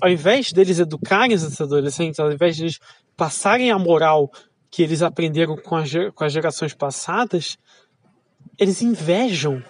[0.01, 2.79] ao invés deles educarem esses adolescentes, ao invés de eles
[3.15, 4.33] passarem a moral
[4.71, 5.85] que eles aprenderam com, a,
[6.15, 7.59] com as gerações passadas,
[8.59, 9.62] eles invejam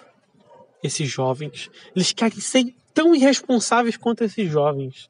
[0.81, 1.69] esses jovens.
[1.93, 5.09] Eles querem ser tão irresponsáveis quanto esses jovens.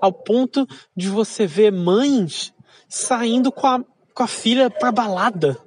[0.00, 0.66] Ao ponto
[0.96, 2.54] de você ver mães
[2.88, 5.58] saindo com a, com a filha pra balada.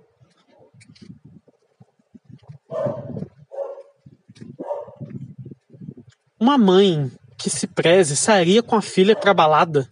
[6.40, 9.88] Uma mãe que se preze sairia com a filha para balada?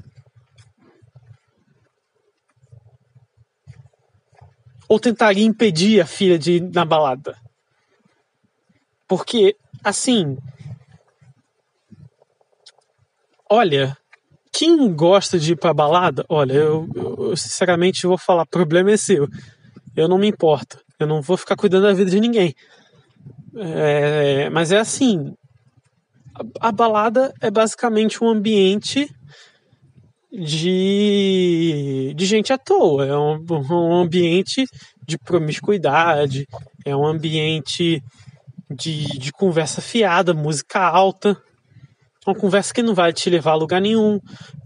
[4.88, 7.38] Ou tentaria impedir a filha de ir na balada?
[9.06, 10.38] Porque, assim.
[13.50, 13.98] Olha,
[14.52, 19.28] quem gosta de ir pra balada, olha, eu, eu, sinceramente vou falar, problema é seu.
[19.96, 20.80] Eu não me importo.
[21.00, 22.56] Eu não vou ficar cuidando da vida de ninguém.
[23.56, 25.34] É, mas é assim,
[26.60, 29.10] a balada é basicamente um ambiente
[30.32, 33.06] de, de gente à toa.
[33.06, 34.66] É um, um ambiente
[35.06, 36.46] de promiscuidade,
[36.86, 38.04] é um ambiente
[38.70, 41.38] de, de conversa fiada, música alta.
[42.28, 44.20] Uma conversa que não vai te levar a lugar nenhum.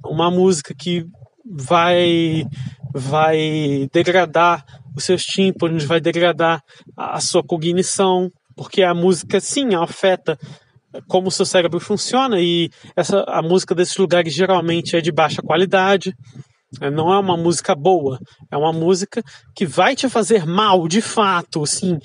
[0.04, 1.06] Uma música que
[1.46, 2.44] vai,
[2.92, 6.64] vai degradar os seus tímpanos, vai degradar
[6.98, 8.32] a, sua cognição.
[8.56, 10.40] Porque a música, sim, afeta
[11.08, 15.44] como o seu cérebro funciona e essa a música desses lugares geralmente é de baixa
[15.44, 16.16] qualidade.
[16.80, 18.18] É, não é uma música boa,
[18.50, 19.22] é uma música
[19.54, 22.00] que vai te fazer mal, de fato, assim.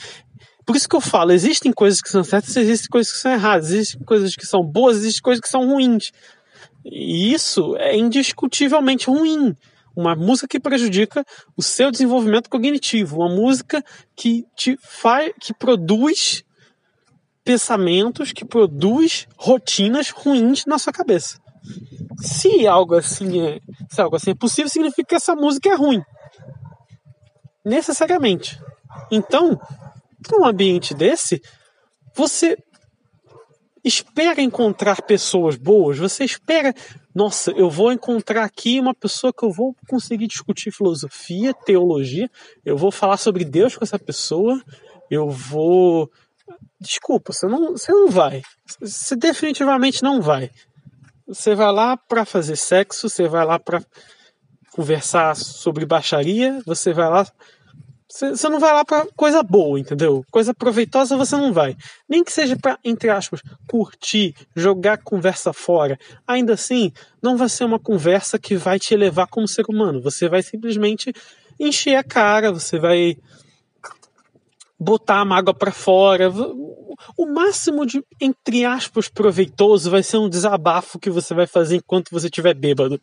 [0.67, 3.71] Por isso que eu falo, existem coisas que são certas, existem coisas que são erradas,
[3.71, 6.11] existem coisas que são boas, existem coisas que são ruins.
[6.85, 9.55] E isso é indiscutivelmente ruim.
[9.95, 11.25] Uma música que prejudica
[11.57, 13.83] o seu desenvolvimento cognitivo, uma música
[14.15, 16.45] que te faz, que produz
[17.45, 21.39] pensamentos, que produz rotinas ruins na sua cabeça.
[22.19, 26.03] Se algo assim é, se algo assim é possível, significa que essa música é ruim.
[27.65, 28.61] Necessariamente.
[29.11, 29.59] Então,
[30.31, 31.43] num ambiente desse,
[32.15, 32.57] você
[33.87, 36.75] espera encontrar pessoas boas, você espera,
[37.15, 42.29] nossa, eu vou encontrar aqui uma pessoa que eu vou conseguir discutir filosofia, teologia,
[42.65, 44.61] eu vou falar sobre Deus com essa pessoa,
[45.09, 46.11] eu vou.
[46.81, 48.43] Desculpa, você não, você não vai.
[48.81, 50.51] Você definitivamente não vai.
[51.29, 53.83] Você vai lá para fazer sexo, você vai lá para
[54.73, 57.27] conversar sobre baixaria, você vai lá
[58.09, 60.25] você não vai lá para coisa boa, entendeu?
[60.31, 61.77] Coisa proveitosa você não vai.
[62.09, 65.99] Nem que seja para, entre aspas, curtir, jogar conversa fora.
[66.27, 70.01] Ainda assim, não vai ser uma conversa que vai te elevar como ser humano.
[70.03, 71.13] Você vai simplesmente
[71.59, 73.17] encher a cara, você vai
[74.79, 76.31] botar a mágoa para fora.
[77.19, 82.11] O máximo de, entre aspas, proveitoso vai ser um desabafo que você vai fazer enquanto
[82.13, 83.01] você estiver bêbado.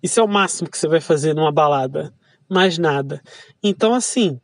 [0.00, 2.14] Isso é o máximo que você vai fazer numa balada
[2.48, 3.22] mais nada.
[3.62, 4.40] Então, assim,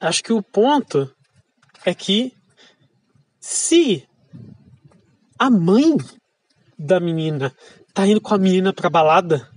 [0.00, 1.14] acho que o ponto
[1.84, 2.32] é que
[3.38, 4.06] se
[5.38, 5.96] a mãe
[6.78, 7.54] da menina
[7.94, 9.48] tá indo com a menina pra balada,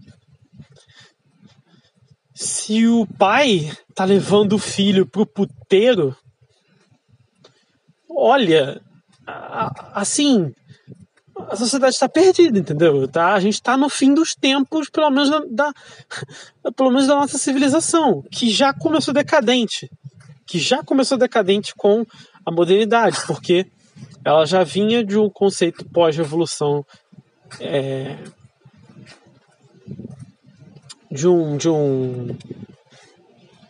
[2.33, 6.15] se o pai tá levando o filho pro puteiro,
[8.09, 8.81] olha,
[9.93, 10.53] assim,
[11.49, 13.07] a sociedade está perdida, entendeu?
[13.07, 13.33] Tá?
[13.33, 15.73] A gente está no fim dos tempos, pelo menos da,
[16.75, 19.89] pelo menos da nossa civilização, que já começou decadente,
[20.45, 22.05] que já começou decadente com
[22.45, 23.67] a modernidade, porque
[24.25, 26.85] ela já vinha de um conceito pós-revolução,
[27.59, 28.17] é,
[31.11, 32.35] de um, de um,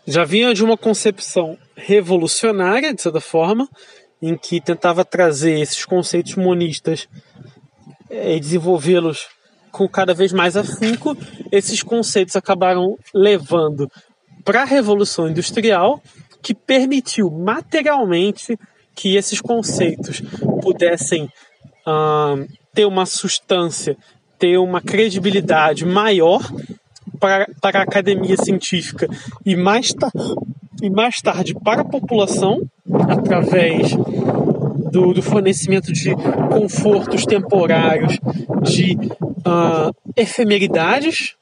[0.08, 3.68] já vinha de uma concepção revolucionária de certa forma,
[4.22, 7.10] em que tentava trazer esses conceitos monistas
[8.14, 9.28] e desenvolvê-los
[9.72, 11.18] com cada vez mais afinco,
[11.52, 13.90] esses conceitos acabaram levando
[14.46, 16.00] para a Revolução Industrial,
[16.42, 18.58] que permitiu materialmente
[18.94, 20.22] que esses conceitos
[20.62, 21.24] pudessem
[21.88, 23.98] uh, ter uma substância,
[24.38, 26.42] ter uma credibilidade maior
[27.20, 29.08] para, para a academia científica
[29.46, 29.94] e mais,
[30.82, 32.62] e mais tarde para a população,
[33.10, 33.94] através
[34.94, 36.12] do, do fornecimento de
[36.52, 38.20] confortos temporários,
[38.62, 41.36] de uh, efemeridades,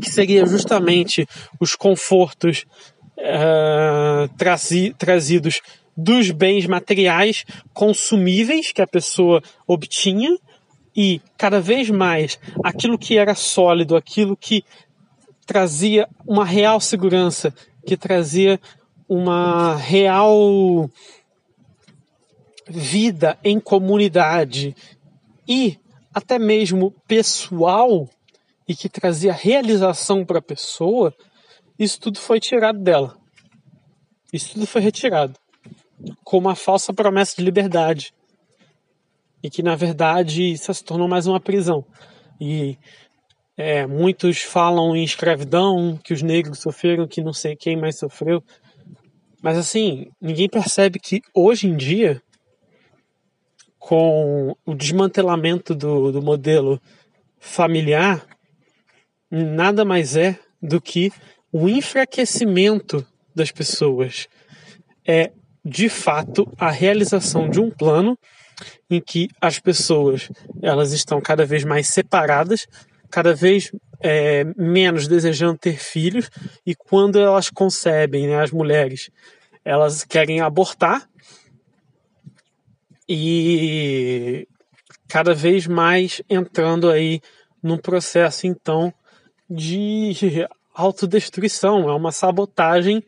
[0.00, 1.26] que seria justamente
[1.58, 2.64] os confortos
[3.18, 5.60] uh, trazi, trazidos
[5.96, 7.44] dos bens materiais
[7.74, 10.38] consumíveis que a pessoa obtinha
[10.94, 14.62] e cada vez mais aquilo que era sólido, aquilo que
[15.44, 17.52] trazia uma real segurança,
[17.84, 18.60] que trazia
[19.08, 20.90] uma real
[22.68, 24.74] vida em comunidade
[25.48, 25.78] e
[26.12, 28.08] até mesmo pessoal
[28.66, 31.14] e que trazia realização para a pessoa,
[31.78, 33.16] isso tudo foi tirado dela.
[34.32, 35.38] Isso tudo foi retirado
[36.24, 38.12] com uma falsa promessa de liberdade.
[39.42, 41.84] E que na verdade isso se tornou mais uma prisão.
[42.40, 42.76] E
[43.56, 48.42] é, muitos falam em escravidão, que os negros sofreram, que não sei quem mais sofreu.
[49.40, 52.20] Mas assim, ninguém percebe que hoje em dia
[53.86, 56.82] com o desmantelamento do, do modelo
[57.38, 58.26] familiar,
[59.30, 61.12] nada mais é do que
[61.52, 64.26] o enfraquecimento das pessoas.
[65.06, 65.30] É,
[65.64, 68.18] de fato, a realização de um plano
[68.90, 72.66] em que as pessoas elas estão cada vez mais separadas,
[73.08, 73.70] cada vez
[74.00, 76.28] é, menos desejando ter filhos
[76.66, 79.10] e quando elas concebem, né, as mulheres,
[79.64, 81.08] elas querem abortar
[83.08, 84.46] e
[85.08, 87.20] cada vez mais entrando aí
[87.62, 88.92] num processo então
[89.48, 90.14] de
[90.74, 93.02] autodestruição, é uma sabotagem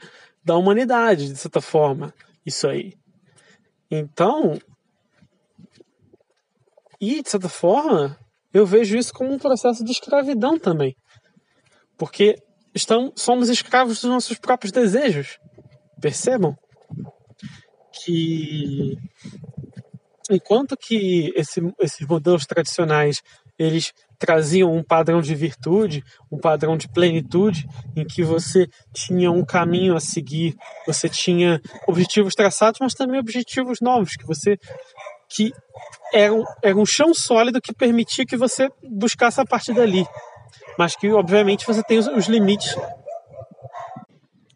[0.45, 2.15] da humanidade, de certa forma,
[2.47, 2.95] isso aí.
[3.91, 4.59] Então,
[7.01, 8.19] e de certa forma,
[8.53, 10.97] eu vejo isso como um processo de escravidão também.
[11.97, 12.37] Porque
[12.75, 15.39] estamos, somos escravos dos nossos próprios desejos.
[16.01, 16.57] Percebam?
[18.05, 18.97] Que
[20.31, 23.23] enquanto que esse, esses modelos tradicionais
[23.59, 29.45] eles traziam um padrão de virtude, um padrão de plenitude, em que você tinha um
[29.45, 30.57] caminho a seguir,
[30.87, 34.59] você tinha objetivos traçados, mas também objetivos novos, que você
[35.29, 35.53] que
[36.13, 40.07] era um, era um chão sólido que permitia que você buscasse a partir dali,
[40.79, 42.75] mas que obviamente você tem os, os limites.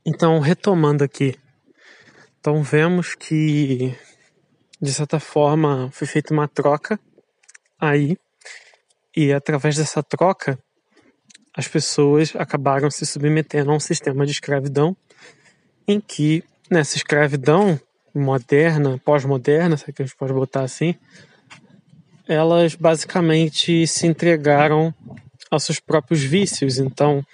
[0.05, 1.37] Então, retomando aqui,
[2.41, 3.97] Então vemos que,
[4.83, 6.99] de certa forma, foi feita uma troca
[7.81, 8.19] aí,
[9.17, 10.59] e através dessa troca,
[11.55, 14.97] as pessoas acabaram se submetendo a um sistema de escravidão
[15.87, 17.79] em que nessa escravidão
[18.13, 20.97] moderna, pós-moderna, se é que a gente pode botar assim,
[22.27, 24.93] elas basicamente se entregaram
[25.49, 26.79] aos seus próprios vícios.
[26.79, 27.25] Então,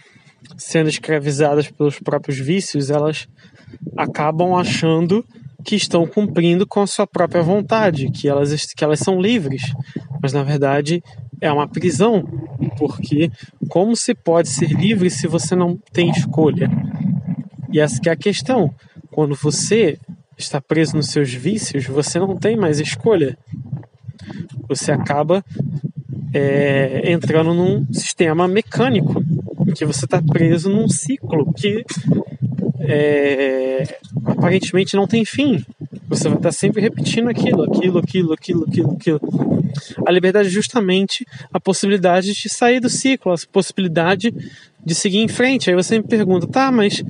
[0.57, 3.27] sendo escravizadas pelos próprios vícios, elas
[3.97, 5.25] acabam achando
[5.65, 9.63] que estão cumprindo com a sua própria vontade, que elas, que elas são livres.
[10.23, 11.03] Mas na verdade
[11.41, 12.25] é uma prisão,
[12.77, 13.31] porque
[13.69, 16.71] como se pode ser livre se você não tem escolha?
[17.73, 18.75] E essa é a questão.
[19.11, 19.99] Quando você
[20.37, 23.37] está preso nos seus vícios, você não tem mais escolha.
[24.69, 25.45] Você acaba
[26.33, 29.23] é, entrando num sistema mecânico,
[29.67, 31.85] em que você está preso num ciclo que
[32.81, 35.65] é, aparentemente não tem fim.
[36.09, 39.21] Você vai estar sempre repetindo aquilo, aquilo, aquilo, aquilo, aquilo, aquilo.
[40.07, 44.35] A liberdade é justamente a possibilidade de sair do ciclo, a possibilidade
[44.85, 45.71] de seguir em frente.
[45.71, 47.03] Aí você me pergunta, tá, mas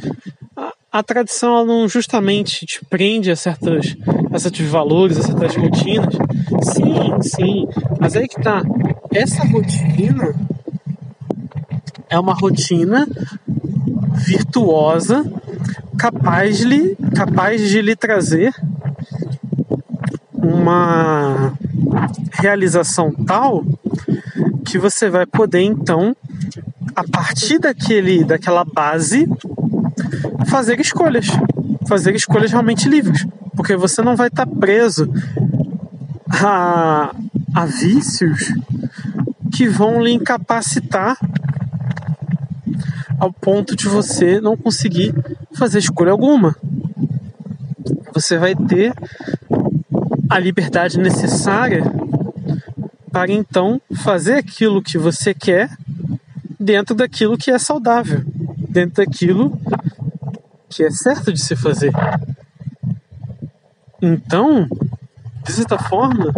[0.56, 3.97] a, a tradição não justamente te prende a, certas,
[4.32, 6.14] a certos valores, a certas rotinas?
[6.62, 7.68] Sim, sim.
[8.01, 8.62] Mas aí que tá.
[9.14, 10.35] Essa rotina
[12.10, 13.06] é uma rotina
[14.26, 15.24] virtuosa
[15.99, 18.55] capaz de, capaz de lhe trazer
[20.32, 21.53] uma
[22.32, 23.65] realização tal
[24.65, 26.16] que você vai poder então
[26.95, 29.27] a partir daquele daquela base
[30.49, 31.27] fazer escolhas.
[31.86, 33.27] Fazer escolhas realmente livres.
[33.55, 35.11] Porque você não vai estar preso
[36.31, 37.15] a,
[37.55, 38.53] a vícios
[39.53, 41.16] que vão lhe incapacitar
[43.19, 45.15] ao ponto de você não conseguir
[45.59, 46.56] fazer escolha alguma.
[48.14, 48.94] Você vai ter
[50.30, 51.82] a liberdade necessária
[53.10, 55.70] para então fazer aquilo que você quer
[56.59, 58.22] dentro daquilo que é saudável,
[58.68, 59.59] dentro daquilo
[60.68, 61.93] que é certo de se fazer.
[64.01, 64.68] Então,
[65.44, 66.32] de certa forma,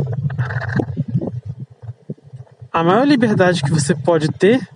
[2.73, 4.67] a maior liberdade que você pode ter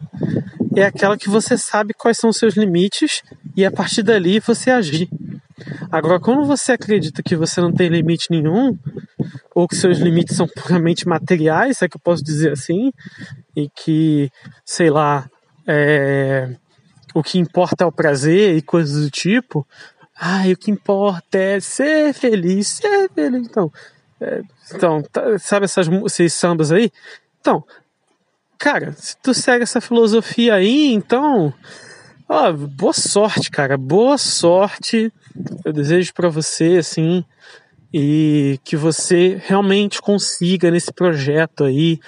[0.76, 3.22] é aquela que você sabe quais são os seus limites
[3.56, 5.08] e a partir dali você agir.
[5.90, 8.76] Agora, quando você acredita que você não tem limite nenhum,
[9.54, 12.92] ou que seus limites são puramente materiais, é que eu posso dizer assim,
[13.54, 14.30] e que,
[14.64, 15.28] sei lá,
[15.66, 16.56] é,
[17.14, 19.66] o que importa é o prazer e coisas do tipo,
[20.18, 23.46] ai, o que importa é ser feliz, ser feliz.
[23.46, 23.72] Então,
[24.20, 24.42] é,
[24.74, 26.90] então tá, sabe essas, esses sambas aí?
[27.40, 27.64] Então,
[28.58, 31.54] cara, se tu segue essa filosofia aí, então,
[32.28, 35.12] ó, boa sorte, cara, boa sorte.
[35.64, 37.24] Eu desejo para você, assim,
[37.92, 42.00] e que você realmente consiga nesse projeto aí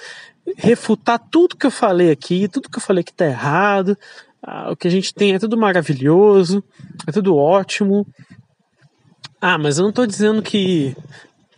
[0.57, 3.97] refutar tudo que eu falei aqui, tudo que eu falei que tá errado.
[4.41, 6.63] Ah, o que a gente tem é tudo maravilhoso,
[7.05, 8.07] é tudo ótimo.
[9.41, 10.95] Ah, mas eu não tô dizendo que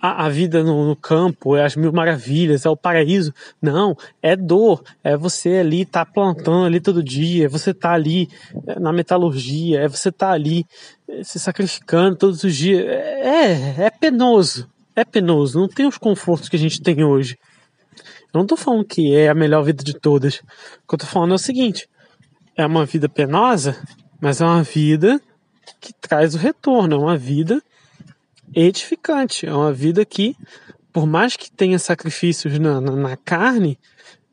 [0.02, 3.34] a, a vida no, no, campo, é as mil maravilhas, é o paraíso.
[3.62, 4.84] Não, é dor.
[5.04, 8.30] É você ali tá plantando ali todo dia, é você tá ali
[8.68, 10.66] é, na metalurgia, é você tá ali
[11.08, 12.86] é, se sacrificando todos os dias.
[12.86, 14.70] É, é penoso.
[14.96, 15.60] É penoso.
[15.60, 17.38] Não tem os confortos que a gente tem hoje.
[18.34, 20.36] Eu não tô falando que é a melhor vida de todas.
[20.36, 21.90] O que eu tô falando é o seguinte:
[22.56, 23.76] é uma vida penosa,
[24.22, 25.20] mas é uma vida
[25.80, 27.62] que traz o retorno, é uma vida
[28.54, 29.46] edificante.
[29.46, 30.36] É uma vida que,
[30.92, 33.80] por mais que tenha sacrifícios na, na, na carne,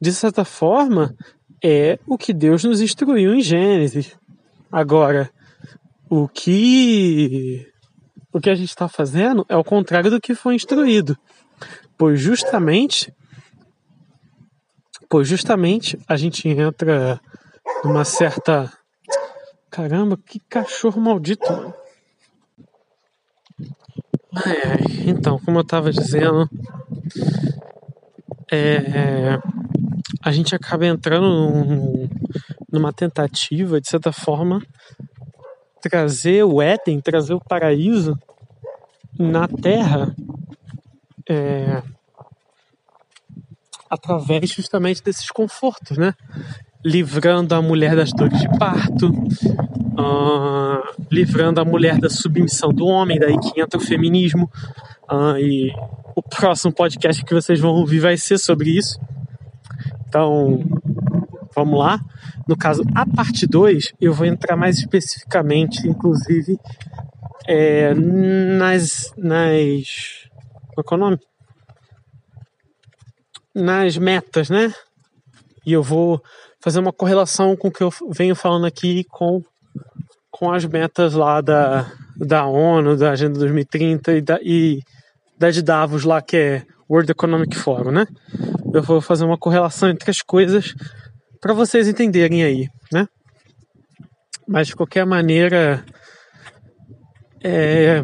[0.01, 1.15] de certa forma,
[1.63, 4.17] é o que Deus nos instruiu em Gênesis.
[4.71, 5.31] Agora,
[6.09, 7.67] o que
[8.33, 11.17] o que a gente está fazendo é o contrário do que foi instruído,
[11.97, 13.11] pois justamente,
[15.09, 17.19] pois justamente a gente entra
[17.83, 18.71] numa certa
[19.71, 21.75] caramba, que cachorro maldito, mano.
[24.45, 25.09] Ai, ai.
[25.09, 26.49] Então, como eu estava dizendo,
[28.53, 29.39] é,
[30.23, 32.09] a gente acaba entrando num,
[32.71, 34.61] numa tentativa, de certa forma,
[35.81, 38.19] trazer o Éden, trazer o paraíso
[39.19, 40.15] na Terra
[41.29, 41.83] é,
[43.89, 46.13] através justamente desses confortos, né?
[46.87, 53.19] Livrando a mulher das dores de parto, uh, livrando a mulher da submissão do homem,
[53.19, 54.49] daí que entra o feminismo.
[55.11, 55.73] Uh, e
[56.15, 59.01] o próximo podcast que vocês vão ouvir vai ser sobre isso.
[60.09, 60.61] Então,
[61.55, 62.01] vamos lá.
[62.47, 66.57] No caso, a parte 2, eu vou entrar mais especificamente, inclusive,
[67.49, 70.29] é, nas, nas.
[70.75, 71.19] Qual é o nome?
[73.53, 74.73] Nas metas, né?
[75.67, 76.23] E eu vou
[76.67, 79.41] fazer uma correlação com o que eu venho falando aqui com,
[80.29, 84.83] com as metas lá da, da ONU, da Agenda 2030 e da, e
[85.39, 88.05] da de Davos lá, que é World Economic Forum, né?
[88.75, 90.75] Eu vou fazer uma correlação entre as coisas
[91.41, 93.07] para vocês entenderem aí, né?
[94.45, 95.85] Mas de qualquer maneira,
[97.45, 98.03] é,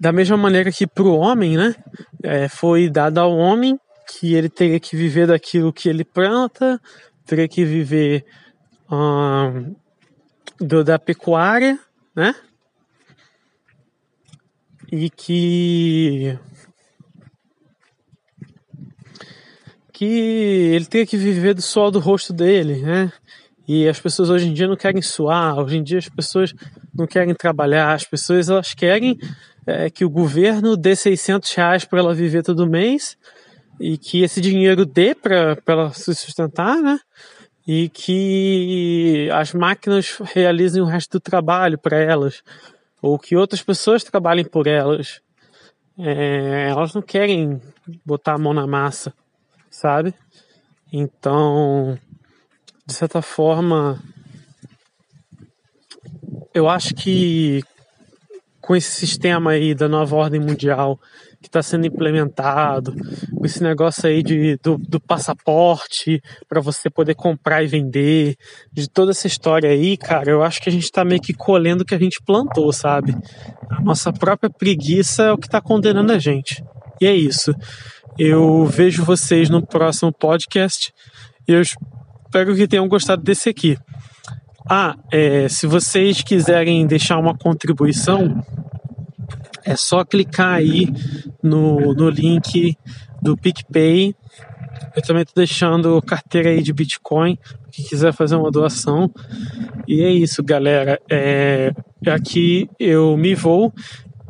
[0.00, 1.74] da mesma maneira que para o homem, né,
[2.22, 3.78] é, foi dado ao homem
[4.10, 6.80] que ele teria que viver daquilo que ele planta,
[7.24, 8.24] teria que viver
[10.58, 11.78] do, da pecuária,
[12.14, 12.34] né,
[14.90, 16.36] e que
[19.92, 23.12] que ele tem que viver do sol do rosto dele, né?
[23.68, 26.54] E as pessoas hoje em dia não querem suar, hoje em dia as pessoas
[26.92, 29.18] não querem trabalhar, as pessoas elas querem
[29.66, 33.16] é, que o governo dê 600 reais para ela viver todo mês
[33.80, 37.00] e que esse dinheiro dê para ela se sustentar, né?
[37.66, 42.42] E que as máquinas realizem o resto do trabalho para elas,
[43.02, 45.20] ou que outras pessoas trabalhem por elas.
[45.98, 47.60] É, elas não querem
[48.04, 49.12] botar a mão na massa
[49.70, 50.12] sabe?
[50.92, 51.98] Então,
[52.84, 54.02] de certa forma,
[56.52, 57.62] eu acho que
[58.60, 61.00] com esse sistema aí da nova ordem mundial
[61.40, 62.94] que está sendo implementado,
[63.34, 68.36] com esse negócio aí de, do, do passaporte para você poder comprar e vender,
[68.70, 71.82] de toda essa história aí, cara, eu acho que a gente está meio que colhendo
[71.82, 73.16] o que a gente plantou, sabe?
[73.70, 76.62] A nossa própria preguiça é o que está condenando a gente.
[77.00, 77.54] E é isso.
[78.18, 80.92] Eu vejo vocês no próximo podcast
[81.48, 83.78] e eu espero que tenham gostado desse aqui.
[84.68, 88.44] Ah, é, se vocês quiserem deixar uma contribuição,
[89.70, 90.88] é só clicar aí
[91.40, 92.76] no, no link
[93.22, 94.16] do PicPay.
[94.96, 97.38] Eu também estou deixando carteira aí de Bitcoin,
[97.70, 99.08] quem quiser fazer uma doação.
[99.86, 101.00] E é isso, galera.
[101.08, 101.72] É,
[102.08, 103.72] aqui eu me vou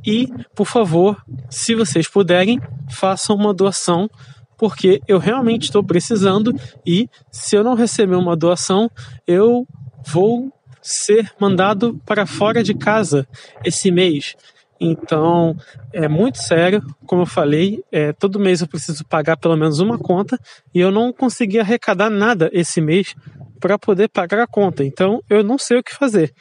[0.04, 1.16] e, por favor,
[1.48, 2.60] se vocês puderem,
[2.90, 4.10] façam uma doação,
[4.58, 6.54] porque eu realmente estou precisando
[6.86, 8.90] e se eu não receber uma doação,
[9.26, 9.66] eu
[10.06, 10.52] vou
[10.82, 13.26] ser mandado para fora de casa
[13.64, 14.36] esse mês.
[14.80, 15.54] Então
[15.92, 19.98] é muito sério, como eu falei, é, todo mês eu preciso pagar pelo menos uma
[19.98, 20.38] conta
[20.74, 23.14] e eu não consegui arrecadar nada esse mês
[23.60, 24.82] para poder pagar a conta.
[24.82, 26.32] Então eu não sei o que fazer.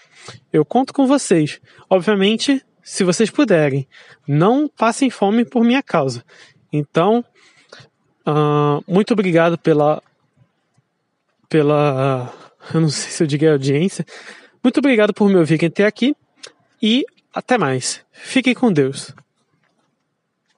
[0.53, 1.59] Eu conto com vocês.
[1.89, 3.87] Obviamente, se vocês puderem,
[4.27, 6.23] não passem fome por minha causa.
[6.71, 7.23] Então,
[8.25, 10.01] uh, muito obrigado pela.
[11.49, 12.33] pela.
[12.73, 14.05] Eu não sei se eu digo audiência.
[14.63, 16.15] Muito obrigado por me ouvir até aqui
[16.79, 17.03] e
[17.33, 18.05] até mais.
[18.21, 19.13] Fiquem com Deus.